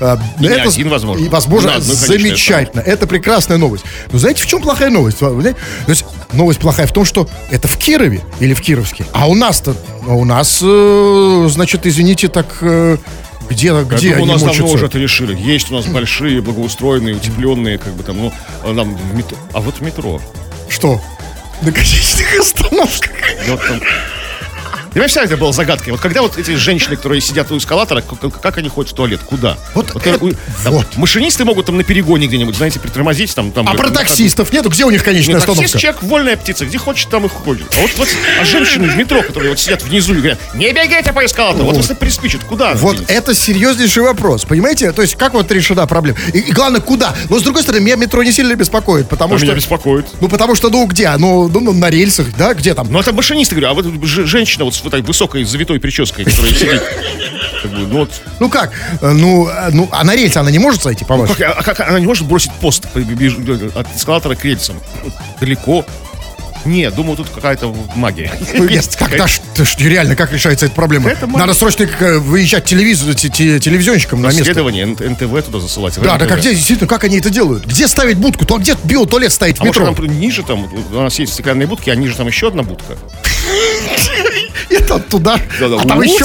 [0.00, 1.24] А, не один, возможно.
[1.24, 2.80] И, возможно, конечной замечательно.
[2.80, 3.84] Это прекрасная новость.
[4.12, 5.18] Но знаете, в чем плохая новость?
[5.18, 5.54] То
[5.86, 9.06] есть, новость плохая в том, что это в Кирове или в Кировске.
[9.12, 9.74] А у нас-то,
[10.06, 12.58] а у нас, э, значит, извините, так...
[12.60, 12.96] э,
[13.48, 14.74] где, Я где думаю, у нас давно мучатся?
[14.74, 15.34] уже это решили.
[15.38, 19.38] Есть у нас большие, благоустроенные, утепленные, как бы там, ну, а нам в метро.
[19.54, 20.20] А вот в метро.
[20.68, 21.00] Что?
[21.60, 23.10] На конечных остановках.
[24.88, 25.92] Там Для меня всегда это было загадкой.
[25.92, 29.20] Вот когда вот эти женщины, которые сидят у эскалатора, как, как они ходят в туалет?
[29.24, 29.56] Куда?
[29.74, 30.30] Вот вот, это- у-
[30.64, 30.96] там вот.
[30.96, 33.52] Машинисты могут там на перегоне где-нибудь, знаете, притормозить там.
[33.52, 34.70] там А про таксистов нету?
[34.70, 35.78] Где у них конечная Ну, таксист остановка?
[35.80, 37.66] человек вольная птица, где хочет, там и ходит.
[37.76, 38.08] А вот, вот
[38.40, 41.64] а женщины в метро, которые вот сидят внизу и говорят, не бегайте по эскалатору.
[41.64, 41.82] Вот, Вот.
[41.82, 42.74] если приспичит, куда?
[42.74, 43.12] Вот денется?
[43.14, 44.92] это серьезнейший вопрос, понимаете?
[44.92, 46.18] То есть как вот решена проблема?
[46.32, 47.14] И, и главное, куда?
[47.28, 49.46] Но с другой стороны, меня метро не сильно беспокоит, потому А что...
[49.46, 50.06] меня беспокоит.
[50.20, 51.10] Ну, потому что, ну, где?
[51.16, 52.54] Ну, ну, на рельсах, да?
[52.54, 52.90] Где там?
[52.90, 56.52] Ну, это машинисты, говорю, а вот женщина вот с вот этой высокой завитой прической, которая
[56.54, 56.82] сидит.
[57.62, 58.72] Как бы, ну, вот, Ну, как?
[59.00, 61.36] Э, Ну, э, ну, а на рельсы она не может сойти, по-вашему?
[61.36, 63.36] как, а как она не может бросить пост по- беж-
[63.74, 64.76] от эскалатора к рельсам?
[65.40, 65.84] Далеко.
[66.64, 68.32] Не, думаю, тут какая-то магия.
[68.54, 69.40] Ну, Есть как, да ш-
[69.78, 71.12] реально, как решается эта проблема?
[71.26, 74.40] Надо срочно э, выезжать телевизор, те- те- телевизионщиком на место.
[74.40, 75.94] Расследование, Н- НТВ туда засылать.
[76.00, 77.64] Да, да, как где, действительно, как они это делают?
[77.64, 78.44] Где ставить будку?
[78.44, 79.94] То где биотуалет стоит в А может, метро?
[79.94, 82.96] там ниже там, у нас есть стеклянные будки, а ниже там еще одна будка.
[84.70, 86.24] Это туда, Да-да, а там еще...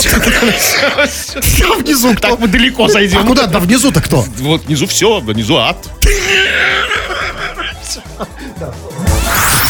[1.61, 2.29] Там внизу кто?
[2.29, 3.19] Так мы далеко зайдем.
[3.19, 3.47] А куда?
[3.47, 4.25] Да внизу-то кто?
[4.39, 5.77] Вот внизу все, внизу ад.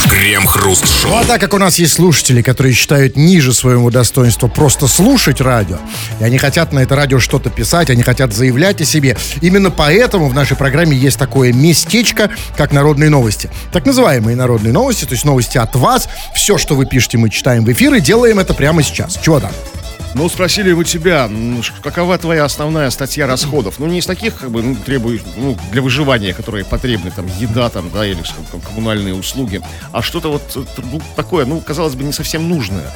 [0.10, 1.12] Крем-хруст-шоу.
[1.12, 5.42] Ну, а так как у нас есть слушатели, которые считают ниже своего достоинства просто слушать
[5.42, 5.78] радио,
[6.20, 10.28] и они хотят на это радио что-то писать, они хотят заявлять о себе, именно поэтому
[10.28, 13.50] в нашей программе есть такое местечко, как народные новости.
[13.72, 16.08] Так называемые народные новости, то есть новости от вас.
[16.36, 19.20] Все, что вы пишете, мы читаем в эфир и делаем это прямо сейчас.
[19.22, 19.52] Чего там?
[20.16, 21.30] Ну, спросили у тебя,
[21.82, 23.80] какова твоя основная статья расходов?
[23.80, 27.70] Ну, не из таких, как бы, ну, требуешь, ну, для выживания, которые потребны, там, еда,
[27.70, 28.22] там, да, или
[28.52, 32.92] ком- коммунальные услуги, а что-то вот э, ну, такое, ну, казалось бы, не совсем нужное.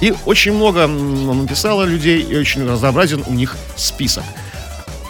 [0.00, 4.24] И очень много написало людей, и очень разнообразен у них список.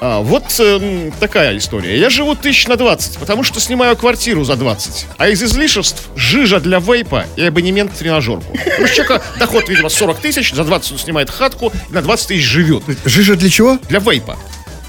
[0.00, 1.98] А, вот эм, такая история.
[1.98, 5.06] Я живу тысяч на 20, потому что снимаю квартиру за 20.
[5.16, 8.56] А из излишеств жижа для вейпа и абонемент в тренажерку.
[8.56, 12.44] Что человека доход, видимо, 40 тысяч, за 20 он снимает хатку, и на 20 тысяч
[12.44, 12.82] живет.
[13.04, 13.78] Жижа для чего?
[13.88, 14.37] Для вейпа.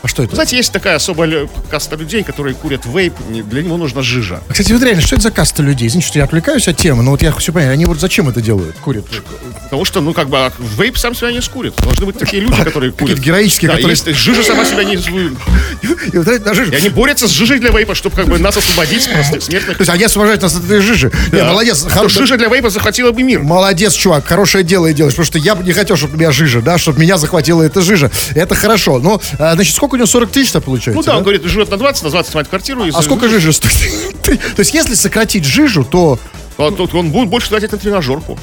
[0.07, 0.35] А что это?
[0.35, 4.39] Знаете, есть такая особая каста людей, которые курят вейп, не- для него нужна жижа.
[4.47, 5.89] А, Кстати, вот реально, что это за каста людей?
[5.89, 8.39] Извините, что я отвлекаюсь от темы, но вот я все понимаю, они вот зачем это
[8.39, 8.77] делают?
[8.77, 9.03] Курят.
[9.65, 11.73] Потому что, ну, как бы, а вейп сам себя не скурит.
[11.83, 13.19] Должны быть такие люди, которые курят.
[13.19, 14.95] Героические, Да, которые- есть, жижа сама себя не...
[16.13, 16.71] И вот это жижа.
[16.71, 19.77] И они борются с жижей для вейпа, чтобы, как бы, нас освободить, простых смертных.
[19.77, 21.11] То есть они освобождают нас от этой жижи.
[21.33, 21.49] Не, Да.
[21.49, 21.79] молодец.
[21.81, 22.19] Что хорошо.
[22.21, 23.41] жижа для вейпа захватила бы мир.
[23.43, 26.31] Молодец, чувак, хорошее дело и делаешь, потому что я бы не хотел, чтобы у меня
[26.31, 28.09] жижа, да, чтобы меня захватила эта жижа.
[28.35, 28.99] Это хорошо.
[28.99, 30.97] Но, а, значит, сколько у него 40 тысяч-то получается?
[30.97, 32.85] Ну да, он говорит, живет на 20, на 20 снимает квартиру.
[32.85, 34.21] И А сколько жижи стоит?
[34.23, 36.19] То есть, если сократить жижу, то...
[36.57, 38.37] А тут он будет больше тратить на тренажерку.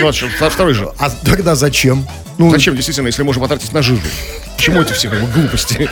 [0.00, 0.92] Ну, а второй же.
[0.98, 2.06] А тогда зачем?
[2.36, 4.00] Ну, Зачем, действительно, если можно потратить на жижу?
[4.56, 5.88] Почему эти все глупости?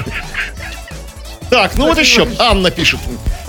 [1.50, 2.28] Так, ну вот еще.
[2.38, 3.00] Анна пишет.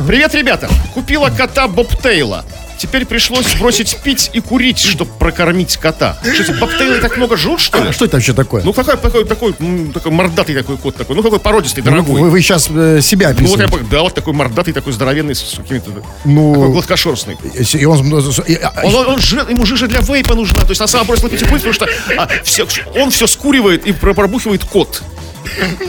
[0.07, 0.69] Привет, ребята.
[0.93, 2.45] Купила кота Бобтейла.
[2.77, 6.17] Теперь пришлось бросить пить и курить, чтобы прокормить кота.
[6.33, 7.89] Что, бобтейлы так много жрут, что ли?
[7.89, 8.63] а что это вообще такое?
[8.63, 9.53] Ну, такой, такой, такой,
[9.93, 11.15] такой мордатый такой кот такой.
[11.15, 12.21] Ну, какой породистый, дорогой.
[12.29, 13.67] вы, сейчас себя Ну, вот я, описываете.
[13.85, 15.89] бы- да, вот такой мордатый, такой здоровенный, с какими-то...
[16.25, 17.37] Ну- Такой гладкошерстный.
[17.73, 18.07] И он,
[18.47, 20.61] и- а- Он, он- он жи- ему жижа для вейпа нужна.
[20.61, 21.87] То есть она сама бросила пить и курить, потому что
[22.17, 25.01] а, все, он все скуривает и про- пробухивает кот.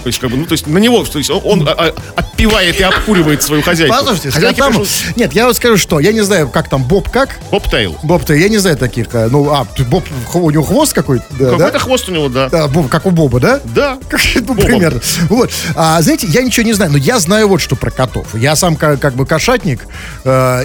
[0.02, 1.94] То есть, как бы, ну, то есть на него, то есть он, он, а, а,
[2.16, 3.94] отпивает и обкуривает свою хозяйку.
[3.94, 7.08] Послушайте, Хозяйки скотам- пишут, Нет, я вот скажу, что я не знаю, как там Боб
[7.10, 7.38] как.
[7.50, 7.96] Бобтейл.
[8.02, 9.06] Боб-то, я не знаю таких.
[9.14, 11.78] э, Ну, а, Боб, у него хвост какой-то, да, Какой-то да?
[11.78, 12.48] хвост у него, да.
[12.48, 13.60] Да, Боб, как у Боба, да?
[13.64, 13.98] Да.
[14.08, 14.64] Как, ну, Бобом.
[14.64, 15.00] примерно.
[15.28, 15.50] Вот.
[15.74, 18.34] А, знаете, я ничего не знаю, но я знаю вот что про котов.
[18.34, 19.86] Я сам как, как бы кошатник,
[20.24, 20.64] э,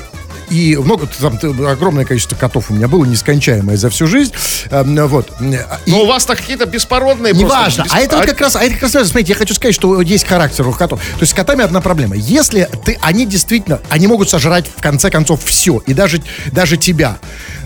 [0.50, 4.34] и много, там, огромное количество котов у меня было, нескончаемое за всю жизнь.
[4.70, 5.32] Э, вот.
[5.40, 7.86] И- Но у вас так какие-то беспородные Неважно.
[7.90, 10.26] А это вот как раз, а это как раз, смотрите, я хочу сказать, что есть
[10.26, 11.00] характер у котов.
[11.00, 12.16] То есть с котами одна проблема.
[12.16, 17.18] Если ты, они действительно, они могут сожрать в конце концов все, и даже, даже тебя.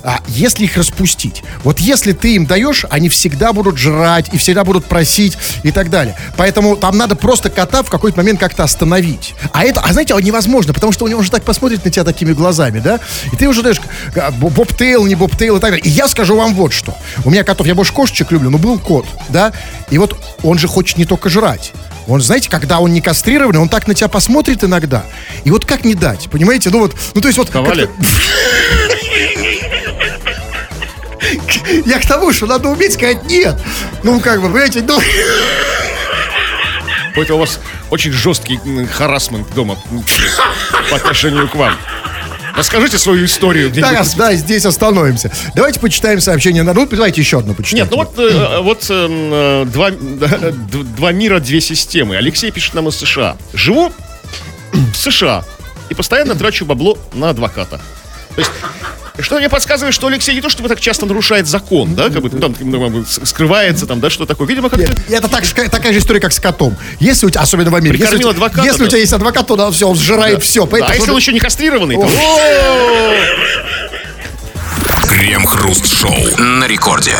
[0.07, 4.63] А если их распустить, вот если ты им даешь, они всегда будут жрать и всегда
[4.63, 6.15] будут просить и так далее.
[6.37, 9.35] Поэтому там надо просто кота в какой-то момент как-то остановить.
[9.51, 12.79] А это, а знаете, невозможно, потому что он же так посмотрит на тебя такими глазами,
[12.79, 13.01] да?
[13.33, 13.81] И ты уже знаешь,
[14.15, 15.85] а, бо- бобтейл, не бобтейл и так далее.
[15.85, 16.95] И я скажу вам вот что.
[17.25, 19.51] У меня котов, я больше кошечек люблю, но был кот, да?
[19.89, 21.73] И вот он же хочет не только жрать.
[22.07, 25.03] Он, знаете, когда он не кастрированный, он так на тебя посмотрит иногда.
[25.43, 26.69] И вот как не дать, понимаете?
[26.69, 27.49] Ну вот, ну то есть вот...
[27.49, 27.89] Ковали.
[31.85, 33.55] Я к тому, что надо уметь сказать нет.
[34.03, 34.99] Ну, как бы, понимаете, ну...
[37.09, 38.59] Какой-то у вас очень жесткий
[38.93, 39.77] харасмент дома
[40.89, 41.73] по отношению к вам.
[42.55, 45.31] Расскажите свою историю Да, да, здесь остановимся.
[45.53, 46.63] Давайте почитаем сообщение.
[46.63, 47.83] Ну, давайте еще одно почитаем.
[47.83, 52.17] Нет, ну вот, э, вот эм, э, два, два мира, две системы.
[52.17, 53.37] Алексей пишет нам из США.
[53.53, 53.91] Живу
[54.73, 55.45] в США
[55.89, 57.79] и постоянно трачу бабло на адвоката.
[58.37, 58.51] То есть
[59.19, 62.29] Что мне подсказывает, что Алексей не то чтобы так часто нарушает закон, да, как бы
[62.29, 64.47] там ну, скрывается, там, да, что такое.
[64.47, 64.93] Видимо, как-то...
[65.09, 66.77] Это так, такая же история, как с котом.
[66.99, 69.73] Если у тебя, особенно в Америке, если, адвоката, если у тебя есть адвокат, то он
[69.73, 70.41] все, он сжирает да.
[70.41, 70.67] все.
[70.67, 72.07] Поэтому, да, а если он еще не кастрированный, то...
[75.07, 77.15] Крем-хруст-шоу на рекорде.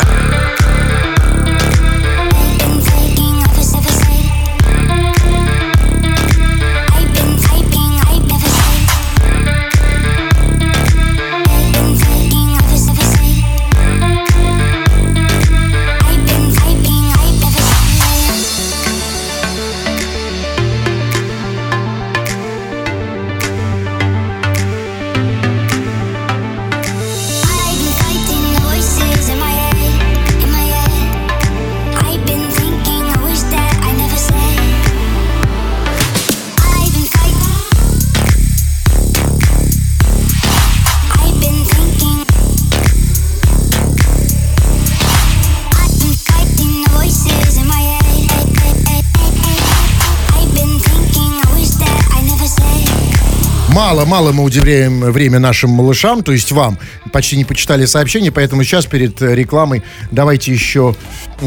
[53.98, 56.78] Мало-мало мы удивляем время нашим малышам, то есть вам.
[57.12, 59.82] Почти не почитали сообщения, поэтому сейчас перед рекламой
[60.12, 60.96] давайте еще,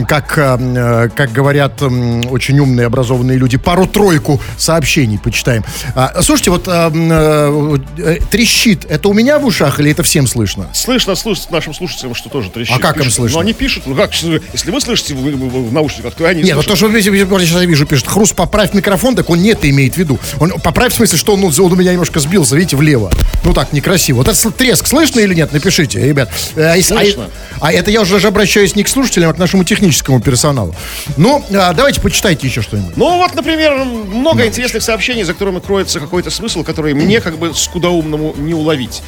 [0.07, 5.64] как, э, как говорят очень умные, образованные люди, пару-тройку сообщений почитаем.
[5.94, 10.68] А, слушайте, вот э, э, трещит, это у меня в ушах или это всем слышно?
[10.72, 12.76] Слышно, слышно нашим слушателям, что тоже трещит.
[12.76, 13.07] А как пишут.
[13.07, 13.37] им слышно?
[13.37, 16.57] Ну, они пишут, ну как, если вы слышите в, в, в наушниках, то они Нет,
[16.57, 17.14] ну то, что вы, сейчас
[17.61, 20.18] я вижу, пишет, Хруст, поправь микрофон, так он нет имеет в виду.
[20.38, 23.11] Он, поправь в смысле, что он, он у меня немножко сбился, видите, влево.
[23.44, 24.18] Ну так, некрасиво.
[24.18, 25.53] Вот этот треск слышно или нет?
[25.53, 26.31] Напишите, ребят.
[26.57, 27.31] А, слышно.
[27.61, 30.74] А, а это я уже обращаюсь не к слушателям, а к нашему техническому персоналу.
[31.16, 32.96] Ну, а, давайте почитайте еще что-нибудь.
[32.96, 34.46] Ну, вот, например, много ну.
[34.46, 39.02] интересных сообщений, за которыми кроется какой-то смысл, который мне как бы скудоумному не уловить.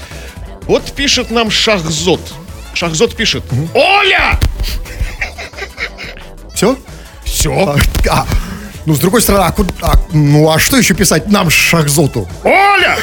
[0.63, 2.21] Вот пишет нам Шахзот.
[2.73, 3.45] Шахзот пишет.
[3.75, 4.41] Оля!
[6.55, 6.79] Все?
[7.25, 7.77] Все.
[8.09, 8.27] А,
[8.87, 12.29] ну, с другой стороны, а, куда, а, ну, а что еще писать нам Шахзоту?
[12.43, 12.97] Оля!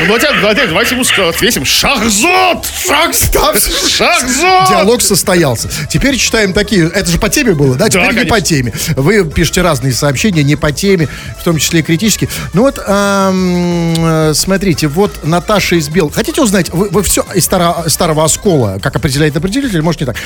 [0.00, 1.64] Ну, давайте, давайте, давайте ему ответим.
[1.64, 2.66] Шахзот!
[2.86, 3.60] Шахзот!
[3.88, 4.68] Шахзот!
[4.68, 5.68] Диалог состоялся.
[5.88, 6.88] Теперь читаем такие.
[6.88, 7.88] Это же по теме было, да?
[7.88, 8.72] Теперь да, не по теме.
[8.96, 12.30] Вы пишете разные сообщения, не по теме, в том числе и критические.
[12.52, 16.10] Ну вот, эм, смотрите, вот Наташа из Бел.
[16.10, 20.16] Хотите узнать, вы, вы все из старо, старого оскола, как определяет определитель, может не так.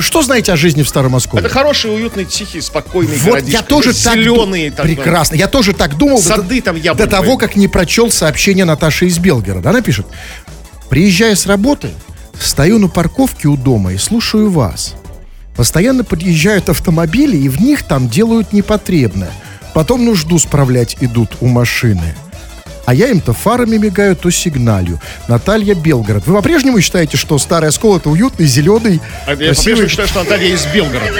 [0.00, 1.44] Что знаете о жизни в старом осколе?
[1.44, 3.56] Это хороший, уютный, тихий, спокойный Вот городишко.
[3.58, 4.70] я тоже так зеленые.
[4.70, 5.34] Там, Прекрасно.
[5.36, 6.18] Я тоже так думал.
[6.18, 9.70] Сады до, там До того, как не прочел сообщение Наташи из Белгорода.
[9.70, 10.06] Она пишет.
[10.88, 11.90] Приезжая с работы,
[12.38, 14.94] стою на парковке у дома и слушаю вас.
[15.56, 19.30] Постоянно подъезжают автомобили, и в них там делают непотребное.
[19.74, 22.14] Потом нужду справлять идут у машины.
[22.90, 24.98] А я им то фарами мигаю, то сигналью.
[25.28, 26.26] Наталья Белгород.
[26.26, 30.52] Вы по-прежнему считаете, что старый оскол это уютный, зеленый, а Я по-прежнему считаю, что Наталья
[30.52, 31.12] из Белгорода,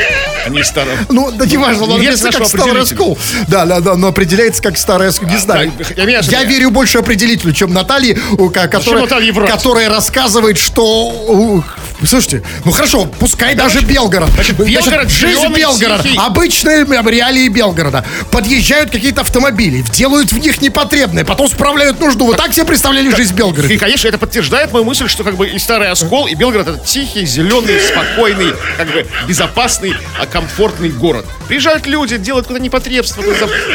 [0.47, 0.95] а не старый.
[1.11, 3.17] Ну, да не важно, он определяется как старый оскол.
[3.47, 5.29] Да, да, да, но определяется как старый оскол.
[5.29, 5.73] Не а, знаю.
[5.97, 8.19] Я, верю больше определителю, чем Наталье,
[8.51, 9.07] которая,
[9.47, 11.63] которая рассказывает, что...
[12.07, 14.31] Слушайте, ну хорошо, пускай да, даже Белгород.
[14.31, 16.19] Значит, Белгород, значит, жизнь Белгород, тихий.
[16.19, 18.05] обычные реалии Белгорода.
[18.31, 22.27] Подъезжают какие-то автомобили, делают в них непотребное, потом справляют нужду.
[22.27, 23.73] Вы так себе представляли жизнь Белгорода?
[23.73, 26.79] И, конечно, это подтверждает мою мысль, что как бы и Старый Оскол, и Белгород это
[26.79, 31.27] тихий, зеленый, спокойный, как бы безопасный, а комфортный город.
[31.49, 33.23] Приезжают люди, делают какое-то непотребство.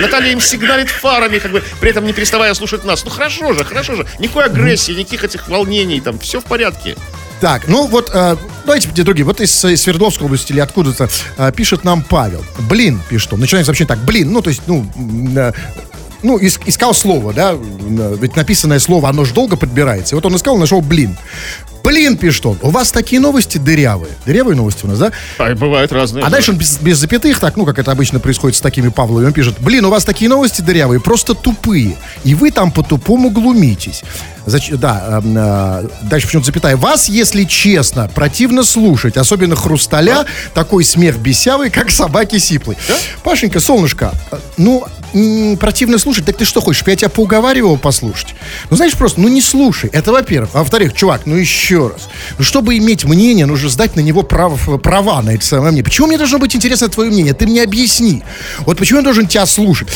[0.02, 3.04] Наталья им сигналит фарами, как бы при этом не переставая слушать нас.
[3.04, 4.08] Ну хорошо же, хорошо же.
[4.20, 6.96] Никакой агрессии, никаких этих волнений, там все в порядке.
[7.42, 9.26] Так, ну вот, э, давайте другие.
[9.26, 12.44] Вот из, из Свердловской области или откуда-то э, пишет нам Павел.
[12.70, 13.40] Блин, пишет он.
[13.40, 14.04] Начинаем сообщение так.
[14.06, 14.86] Блин, ну то есть, ну,
[15.36, 15.52] э,
[16.24, 20.16] ну, искал слово, да, ведь написанное слово, оно же долго подбирается.
[20.16, 21.16] И вот он искал, нашел блин.
[21.86, 24.12] Блин, пишет он, у вас такие новости дырявые.
[24.26, 25.12] Дырявые новости у нас, да?
[25.38, 26.26] А, бывают разные.
[26.26, 29.28] А дальше он без, без запятых, так, ну, как это обычно происходит с такими Павловыми,
[29.28, 31.96] он пишет, блин, у вас такие новости дырявые, просто тупые.
[32.24, 34.04] И вы там по-тупому глумитесь.
[34.46, 34.72] Зач...
[34.72, 36.76] Да, э, э, дальше почему-то запятая.
[36.76, 40.26] Вас, если честно, противно слушать, особенно хрусталя, а?
[40.54, 42.78] такой смех бесявый, как собаки сиплый.
[42.88, 42.96] Да?
[43.24, 44.86] Пашенька, солнышко, э, ну,
[45.60, 48.36] противно слушать, так ты что хочешь, я тебя поуговаривал послушать?
[48.70, 49.90] Ну, знаешь, просто, ну, не слушай.
[49.94, 50.52] Это во-первых.
[50.54, 52.10] А во-вторых, чувак, ну, еще раз.
[52.38, 55.84] Ну, чтобы иметь мнение, нужно сдать на него прав, права на это самое мнение.
[55.84, 57.34] Почему мне должно быть интересно твое мнение?
[57.34, 58.24] Ты мне объясни.
[58.60, 59.90] Вот почему я должен тебя слушать?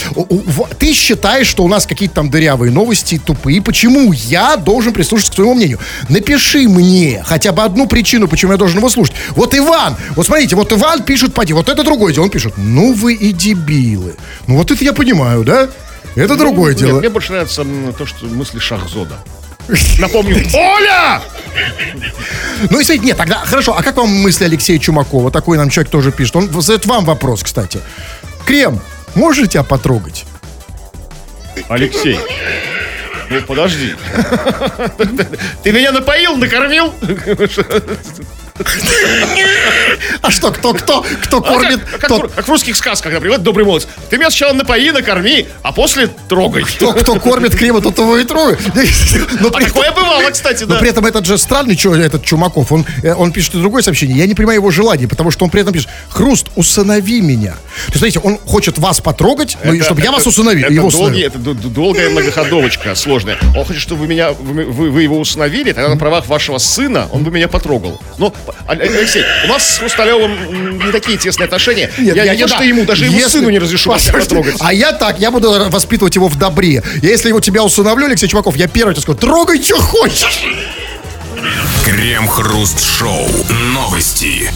[0.78, 3.62] Ты считаешь, что у нас какие-то там дырявые новости, тупые.
[3.62, 5.80] Почему я должен прислушаться к твоему мнению?
[6.10, 9.16] Напиши мне хотя бы одну причину, почему я должен его слушать.
[9.32, 12.26] Вот Иван, вот смотрите, вот Иван пишет, поди, вот это другое дело.
[12.26, 14.16] Он пишет, ну вы и дебилы.
[14.48, 15.70] Ну вот это я понимаю, да?
[16.16, 17.00] Это другое нет, дело.
[17.00, 17.66] Мне больше нравится
[17.98, 19.16] то, что мысли Шахзода.
[19.98, 21.22] Напомню, Оля!
[22.70, 23.76] Ну, если нет, тогда хорошо.
[23.78, 25.32] А как вам мысли Алексея Чумакова?
[25.32, 26.36] Такой нам человек тоже пишет.
[26.36, 27.80] Он задает вам вопрос, кстати.
[28.46, 28.82] Крем,
[29.16, 30.26] можете тебя потрогать?
[31.68, 32.18] Алексей,
[33.30, 33.96] ну подожди.
[35.64, 36.94] Ты меня напоил, накормил?
[40.22, 41.80] А что, кто, кто, кто А кормит?
[42.00, 43.88] как, в- как в русских сказках, например, добрый молодец.
[44.10, 46.64] Ты меня сначала напои, накорми, а после трогай.
[46.64, 48.60] кто, кто кормит крема, тот его и трогает.
[49.40, 50.80] Но А такое бывало, кстати, но да.
[50.80, 54.18] при этом этот же странный этот Чумаков, он, э, он пишет и другое сообщение.
[54.18, 57.52] Я не понимаю его желания, потому что он при этом пишет, Хруст, усынови меня.
[57.52, 60.66] То есть, смотрите, он хочет вас потрогать, ну, и Это- чтобы я вас усыновил.
[60.66, 63.38] Это, его долгий- это долгая многоходовочка, сложная.
[63.56, 67.24] Он хочет, чтобы вы меня, вы, вы- его усыновили, тогда на правах вашего сына он
[67.24, 68.00] бы меня потрогал.
[68.18, 68.34] Но,
[68.68, 71.92] Алексей, у нас с Хрусталевым не такие тесные отношения.
[71.98, 72.56] Нет, я, не то, да.
[72.56, 74.56] что ему, даже его Если- сыну не разрешу потрогать.
[74.60, 76.84] А я так, я буду воспитывать его в добре.
[77.02, 80.42] Я, если его тебя усыновлю, Алексей Чумаков, я первый тебе скажу, трогай, что хочешь.
[81.86, 83.28] Крем-хруст-шоу.
[83.74, 84.52] Новости.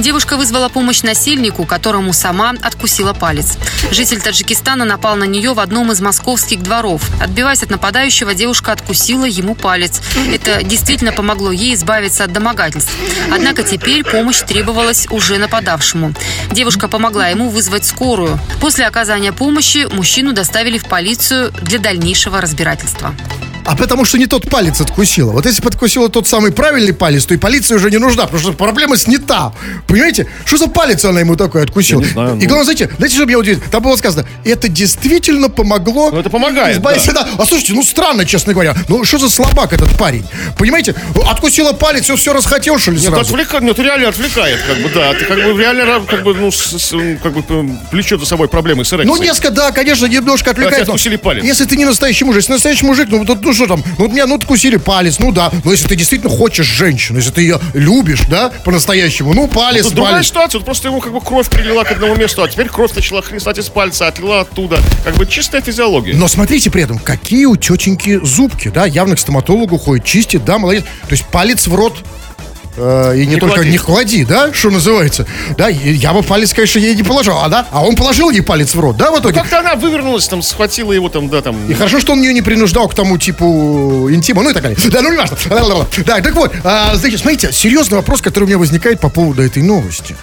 [0.00, 3.58] Девушка вызвала помощь насильнику, которому сама откусила палец.
[3.90, 7.02] Житель Таджикистана напал на нее в одном из московских дворов.
[7.20, 10.00] Отбиваясь от нападающего, девушка откусила ему палец.
[10.32, 12.90] Это действительно помогло ей избавиться от домогательств.
[13.30, 16.14] Однако теперь помощь требовалась уже нападавшему.
[16.50, 18.38] Девушка помогла ему вызвать скорую.
[18.58, 23.14] После оказания помощи мужчину доставили в полицию для дальнейшего разбирательства.
[23.64, 25.32] А потому что не тот палец откусила.
[25.32, 28.40] Вот если бы откусила тот самый правильный палец, то и полиция уже не нужна, потому
[28.42, 29.52] что проблема снята.
[29.86, 30.26] Понимаете?
[30.44, 32.02] Что за палец она ему такой откусила?
[32.04, 32.46] Знаю, И ну.
[32.48, 33.62] главное, знаете, знаете, что меня удивит?
[33.70, 36.10] Там было сказано, это действительно помогло.
[36.10, 37.28] Ну, это помогает, избавиться, да.
[37.38, 38.74] А слушайте, ну странно, честно говоря.
[38.88, 40.24] Ну что за слабак этот парень?
[40.58, 40.94] Понимаете?
[41.28, 43.34] Откусила палец, все, все расхотел, что ли, Нет, сразу?
[43.34, 45.12] отвлекает, нет, реально отвлекает, как бы, да.
[45.14, 47.44] Ты как бы реально, как бы, ну, с- с- как бы
[47.92, 49.14] влечет за собой проблемы с эрекцией.
[49.16, 50.82] Ну, несколько, да, конечно, немножко отвлекает.
[50.82, 51.44] откусили палец.
[51.44, 54.12] Если ты не настоящий мужик, если настоящий мужик, ну, тут, ну что там, ну, вот
[54.12, 55.50] меня, ну, откусили палец, ну, да.
[55.64, 59.94] Но если ты действительно хочешь женщину, если ты ее любишь, да, по-настоящему, ну, палец, Тут
[59.94, 60.28] другая палец.
[60.28, 63.22] ситуация, вот просто ему как бы кровь прилила к одному месту, а теперь кровь начала
[63.22, 64.78] хлестать из пальца, отлила оттуда.
[65.04, 66.14] Как бы чистая физиология.
[66.14, 70.58] Но смотрите при этом, какие у тетеньки зубки, да, явно к стоматологу ходит, чистит, да,
[70.58, 70.84] молодец.
[70.84, 72.04] То есть палец в рот
[72.76, 73.70] э, и не, Не только клади.
[73.70, 75.26] не клади, да, что называется.
[75.56, 78.74] Да, я бы палец, конечно, ей не положил, а, да, а он положил ей палец
[78.74, 79.40] в рот, да, в итоге.
[79.40, 81.68] Как-то она вывернулась, там, схватила его там, да, там.
[81.68, 84.78] И хорошо, что он ее не принуждал к тому типу интима, ну и так далее.
[84.90, 85.36] Да, ну не важно.
[86.06, 89.62] Да, так вот, а, значит, смотрите, серьезный вопрос, который у меня возникает по поводу этой
[89.62, 90.16] новости.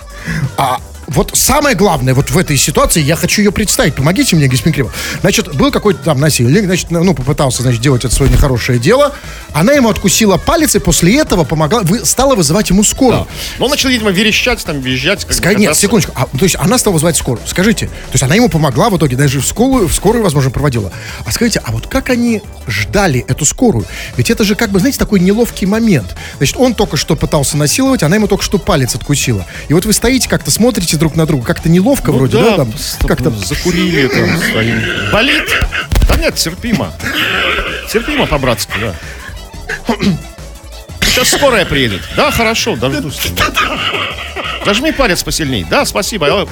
[0.58, 3.96] А вот самое главное вот в этой ситуации, я хочу ее представить.
[3.96, 4.94] Помогите мне, господин Кремов.
[5.22, 9.16] Значит, был какой-то там насильник, значит, ну, попытался, значит, делать это свое нехорошее дело.
[9.54, 13.26] Она ему откусила палец, и после этого помогла, вы, стала вызывать ему скорую.
[13.58, 15.24] Но он начал, видимо, верещать, там, визжать.
[15.24, 16.12] Как Ска- Нет, секундочку.
[16.16, 17.48] А, то есть она стала вызывать скорую.
[17.48, 20.92] Скажите, то есть она ему помогла в итоге, даже в скорую, в скорую, возможно, проводила.
[21.26, 23.86] А скажите, а вот как они ждали эту скорую?
[24.18, 26.16] Ведь это же как бы, знаете, такой неловкий момент.
[26.38, 29.46] Значит, он только что пытался насиловать, она ему только что палец откусила.
[29.70, 32.78] И вот вы стоите как-то, смотрите друг на друга, как-то неловко Ну вроде, да, там,
[32.78, 33.30] стоп, как-то...
[33.32, 34.82] закурили там, стоим.
[35.12, 35.44] Болит?
[36.08, 36.94] Да нет, терпимо.
[37.92, 38.94] Терпимо по-братски, да.
[41.02, 42.02] Сейчас скорая приедет.
[42.16, 43.20] Да, хорошо, дождусь.
[44.66, 45.66] Зажми палец посильней.
[45.70, 46.48] Да, спасибо.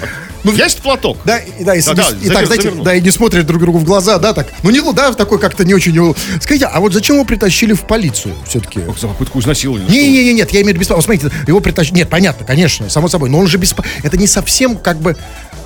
[0.46, 1.18] А, Есть платок?
[1.26, 3.62] Да, и, да, и, Да, не- да, и так, знаете, да, и не смотрят друг
[3.62, 4.48] другу в глаза, да, так.
[4.64, 6.16] Ну, не, да, такой как-то не очень...
[6.42, 8.82] Скажите, а вот зачем его притащили в полицию все-таки?
[9.00, 9.88] За попытку изнасилования.
[9.90, 11.04] Не, не, не, нет, я имею в виду бесплатно.
[11.04, 11.96] Смотрите, его притащили.
[11.96, 13.30] Нет, понятно, конечно, само собой.
[13.30, 13.74] Но он же без
[14.04, 15.16] Это не совсем как бы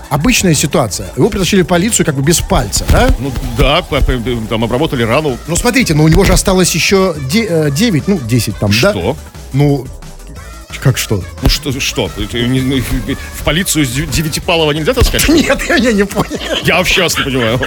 [0.10, 1.08] обычная ситуация.
[1.16, 3.10] Его притащили в полицию как бы без пальца, да?
[3.20, 3.84] Ну да,
[4.50, 5.38] там обработали рану.
[5.48, 8.92] Ну, смотрите, но у него же осталось еще 9, ну, 10 там, да?
[8.92, 9.18] Что?
[9.54, 9.86] Ну,
[10.78, 11.24] как что?
[11.42, 12.10] Ну что, что?
[12.32, 15.28] Не- В полицию с дев- девятипалого нельзя таскать?
[15.30, 16.40] Нет, я, я не понял.
[16.64, 17.60] Я вообще вас не понимаю.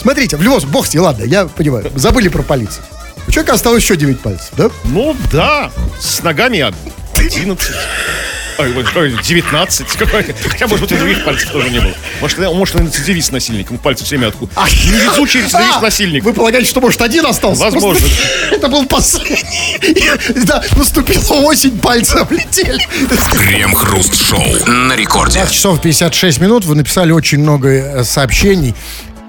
[0.00, 1.90] Смотрите, в любом случае, бог с ней, ладно, я понимаю.
[1.94, 2.84] Забыли про полицию.
[3.26, 4.70] У человека осталось еще 9 пальцев, да?
[4.84, 5.70] Ну да,
[6.00, 6.72] с ногами
[7.16, 7.70] 11.
[8.58, 9.86] Ой, ой, ой, 19.
[9.96, 11.94] Какой- Хотя, может быть, и других пальцев тоже не было.
[12.20, 14.52] Может, он- может, он рецидивист насильник, ему пальцы все время откуда.
[14.70, 16.24] Невезучий рецидивист А, насильник.
[16.24, 17.62] Вы полагаете, что, может, один остался?
[17.62, 18.06] Возможно.
[18.50, 20.10] Это был последний.
[20.44, 22.86] Да, наступила осень, пальцы облетели.
[23.30, 25.34] Крем-хруст-шоу на рекорде.
[25.34, 26.64] 15 часов 56 минут.
[26.64, 28.74] Вы написали очень много э, сообщений.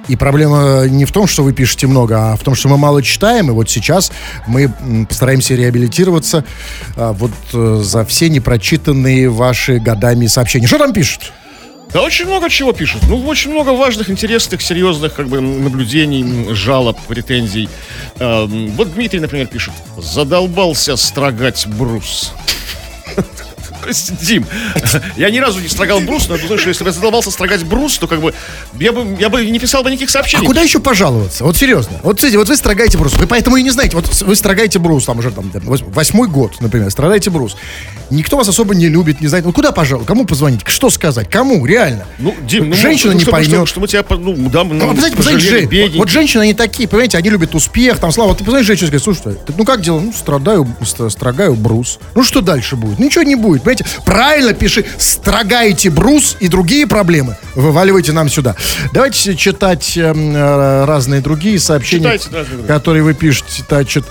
[0.08, 3.02] И проблема не в том, что вы пишете много, а в том, что мы мало
[3.02, 3.50] читаем.
[3.50, 4.12] И вот сейчас
[4.48, 4.70] мы
[5.08, 6.44] постараемся реабилитироваться
[6.96, 10.68] а, вот э, за все непрочитанные ваши годами сообщения.
[10.68, 11.32] Что там пишут?
[11.94, 13.04] Да очень много чего пишут.
[13.08, 17.70] Ну, очень много важных, интересных, серьезных как бы наблюдений, жалоб, претензий.
[18.18, 19.74] Эм, Вот Дмитрий, например, пишет.
[19.98, 22.34] Задолбался строгать брус.
[24.22, 24.46] Дим,
[25.18, 27.98] я ни разу не строгал брус, но думаю, что если бы я задолбался строгать брус,
[27.98, 28.34] то как бы
[28.80, 30.46] я бы, я бы не писал бы никаких А сообщений.
[30.46, 31.44] куда еще пожаловаться?
[31.44, 32.00] Вот серьезно.
[32.04, 33.14] Вот смотрите, вот вы строгаете брус.
[33.14, 33.96] Вы поэтому и не знаете.
[33.96, 37.56] Вот вы строгаете брус, там уже там, вось- восьмой год, например, страдаете брус.
[38.10, 39.46] Никто вас особо не любит, не знает.
[39.46, 40.08] Ну куда пожаловаться?
[40.08, 40.62] Кому позвонить?
[40.66, 41.30] Что сказать?
[41.30, 41.66] Кому?
[41.66, 42.06] Реально.
[42.20, 43.54] Ну, Дим, ну, Женщина ну, не что, поймет.
[43.56, 46.00] Что, что мы тебя, ну, да, Ну, вы знаете, знаете, Жень, бедненькие.
[46.00, 49.38] вот женщины, они такие, понимаете, они любят успех, там, Слава, ты понимаешь, женщина говорит, слушай,
[49.58, 50.00] ну как дела?
[50.00, 52.00] Ну, страдаю, ст- строгаю брус.
[52.16, 53.00] Ну, что дальше будет?
[53.00, 53.73] Ничего не будет, понимаете?
[54.06, 58.56] Правильно пиши, строгаете брус и другие проблемы вываливайте нам сюда.
[58.94, 63.64] Давайте читать эм, э, разные другие сообщения, Читайте разные которые вы пишете.
[63.68, 64.06] Значит,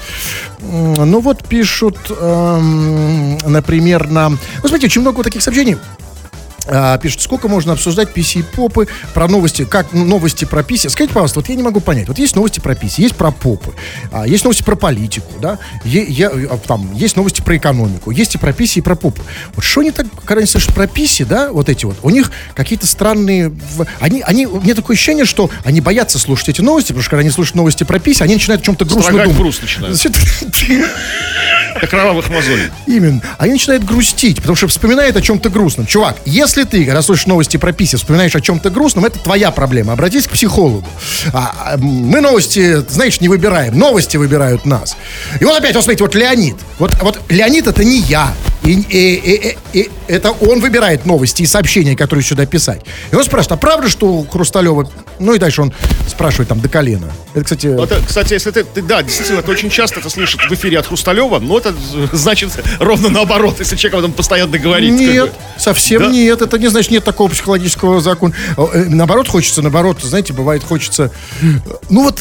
[0.60, 4.38] ну, вот пишут, эм, например, нам...
[4.62, 5.76] Ну, смотрите, очень много таких сообщений.
[6.66, 10.88] А, пишут, сколько можно обсуждать PC и попы, про новости, как новости про PC.
[10.90, 12.08] Скажите, пожалуйста, вот я не могу понять.
[12.08, 13.72] Вот есть новости про PC, есть про попы,
[14.12, 18.34] а, есть новости про политику, да, Е- я- а, там, есть новости про экономику, есть
[18.34, 19.22] и про PC, и про попы.
[19.54, 22.30] Вот что они так, когда они слышат про PC, да, вот эти вот, у них
[22.54, 23.52] какие-то странные...
[24.00, 27.20] Они, они, у меня такое ощущение, что они боятся слушать эти новости, потому что когда
[27.22, 29.36] они слушают новости про PC, они начинают о чем-то грустно думать.
[29.36, 29.98] брус начинают.
[31.90, 32.70] Кровавых мозолей.
[32.86, 33.20] Именно.
[33.38, 35.86] Они начинают грустить, потому что вспоминают о чем-то грустном.
[35.86, 39.92] Чувак, если ты, когда слышишь новости про писи, вспоминаешь о чем-то грустном, это твоя проблема.
[39.92, 40.84] Обратись к психологу.
[41.32, 43.78] А, а, мы новости, знаешь, не выбираем.
[43.78, 44.96] Новости выбирают нас.
[45.40, 46.56] И вот опять, вот смотрите, вот Леонид.
[46.78, 48.32] Вот, вот Леонид это не я.
[48.62, 52.82] И, и- и- и- и это он выбирает новости и сообщения, которые сюда писать.
[53.10, 54.88] И он спрашивает, а правда, что у Хрусталева...
[55.18, 55.72] Ну и дальше он
[56.06, 57.10] спрашивает там до колена.
[57.34, 57.66] Это, кстати...
[57.66, 60.86] Это, кстати, если ты, ты- да, действительно, ты очень часто это слышишь в эфире от
[60.86, 64.90] Хрусталева, но это значит ровно наоборот, если человек об этом постоянно говорит.
[64.90, 65.60] как Нет, бы.
[65.60, 66.08] совсем Да?
[66.10, 66.42] нет.
[66.42, 68.34] Это не значит, нет такого психологического закона.
[68.56, 71.10] Э, э, Наоборот, хочется, наоборот, знаете, бывает, хочется,
[71.88, 72.20] ну вот,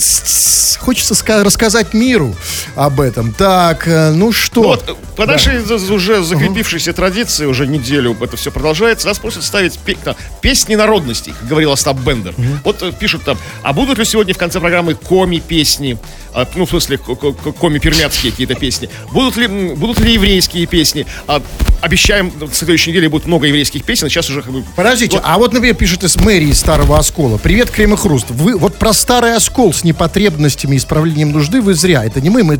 [0.79, 2.35] хочется ска- рассказать миру
[2.75, 3.33] об этом.
[3.33, 4.61] Так, э, ну что?
[4.61, 9.43] Ну вот, по нашей за- уже закрепившейся традиции, уже неделю это все продолжается, нас просят
[9.43, 12.33] ставить там, песни народностей, как говорил Остап Бендер.
[12.63, 15.97] Вот э, пишут там, а будут ли сегодня в конце программы коми-песни,
[16.33, 20.13] А, ну, в смысле, ко- ко- ко- коми-пермяцкие какие-то песни, будут ли, м, будут ли
[20.13, 21.05] еврейские песни?
[21.27, 21.41] А,
[21.81, 24.63] обещаем, в следующей неделе будет много еврейских песен, сейчас уже как бы...
[24.75, 27.37] Подождите, Вот, а вот, например, пишет из мэрии Старого Оскола.
[27.37, 28.29] Привет, Крем и Хруст.
[28.29, 32.03] Вы вот про Старый Оскол с непотребностями и исправлением нужды вы зря.
[32.05, 32.59] Это не мы, мы,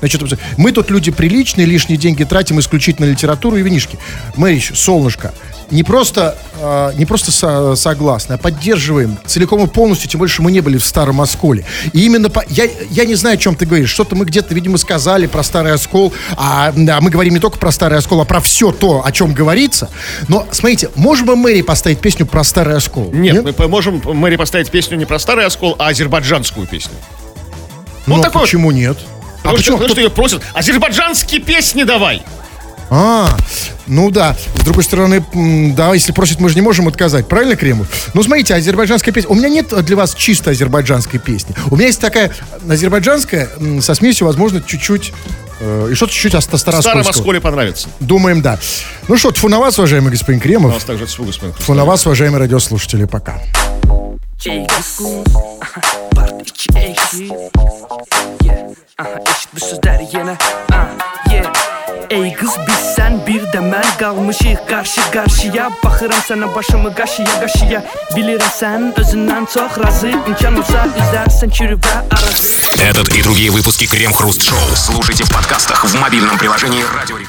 [0.00, 0.22] значит,
[0.56, 3.98] мы тут люди приличные, лишние деньги тратим исключительно на литературу и винишки.
[4.36, 5.34] Мэрич, солнышко,
[5.72, 10.52] не просто, э, не просто со- согласны, а поддерживаем целиком и полностью, тем больше мы
[10.52, 11.64] не были в Старом Осколе.
[11.92, 13.90] И именно по, я, я не знаю, о чем ты говоришь.
[13.90, 17.72] Что-то мы где-то, видимо, сказали про Старый Оскол, а, да, мы говорим не только про
[17.72, 19.88] Старый Оскол, а про все то, о чем говорится.
[20.28, 23.10] Но, смотрите, можем мы Мэри поставить песню про Старый Оскол?
[23.12, 26.92] Нет, мы по- можем Мэри поставить песню не про старый оскол, а азербайджанскую песню.
[28.06, 28.42] Ну, вот такой вот.
[28.42, 28.98] почему нет?
[28.98, 29.76] А Потому, почему?
[29.76, 32.22] что, потому что ее просят, азербайджанские песни давай.
[32.94, 33.34] А,
[33.86, 34.36] ну да.
[34.54, 35.24] С другой стороны,
[35.74, 37.26] да, если просит, мы же не можем отказать.
[37.26, 37.86] Правильно, Кремов?
[38.12, 39.30] Ну, смотрите, азербайджанская песня.
[39.30, 41.54] У меня нет для вас чисто азербайджанской песни.
[41.70, 42.32] У меня есть такая
[42.68, 43.48] азербайджанская
[43.80, 45.14] со смесью, возможно, чуть-чуть...
[45.60, 47.88] э, и что-то чуть-чуть В старом осколе понравится.
[47.98, 48.58] Думаем, да.
[49.08, 50.74] Ну что, тьфу на вас, уважаемый господин У Кремов.
[50.74, 53.06] нас также отсюда, господин Тьфу на вас, уважаемые радиослушатели.
[53.06, 53.40] Пока.
[54.44, 55.00] Ey kız
[56.16, 56.78] Part 2
[59.60, 60.22] eşit
[61.30, 61.61] Yeah
[62.12, 67.80] Ey kız biz sen bir de mən Qalmışıq qarşı qarşıya Baxıram sənə başımı qaşıya qaşıya
[68.12, 72.52] Bilirəm sən özündən çox razı İmkan olsa üzərsən kürü və arazı
[72.90, 77.22] Этот и другие выпуски Крем Хруст Шоу слушайте в подкастах в мобильном приложении Радио.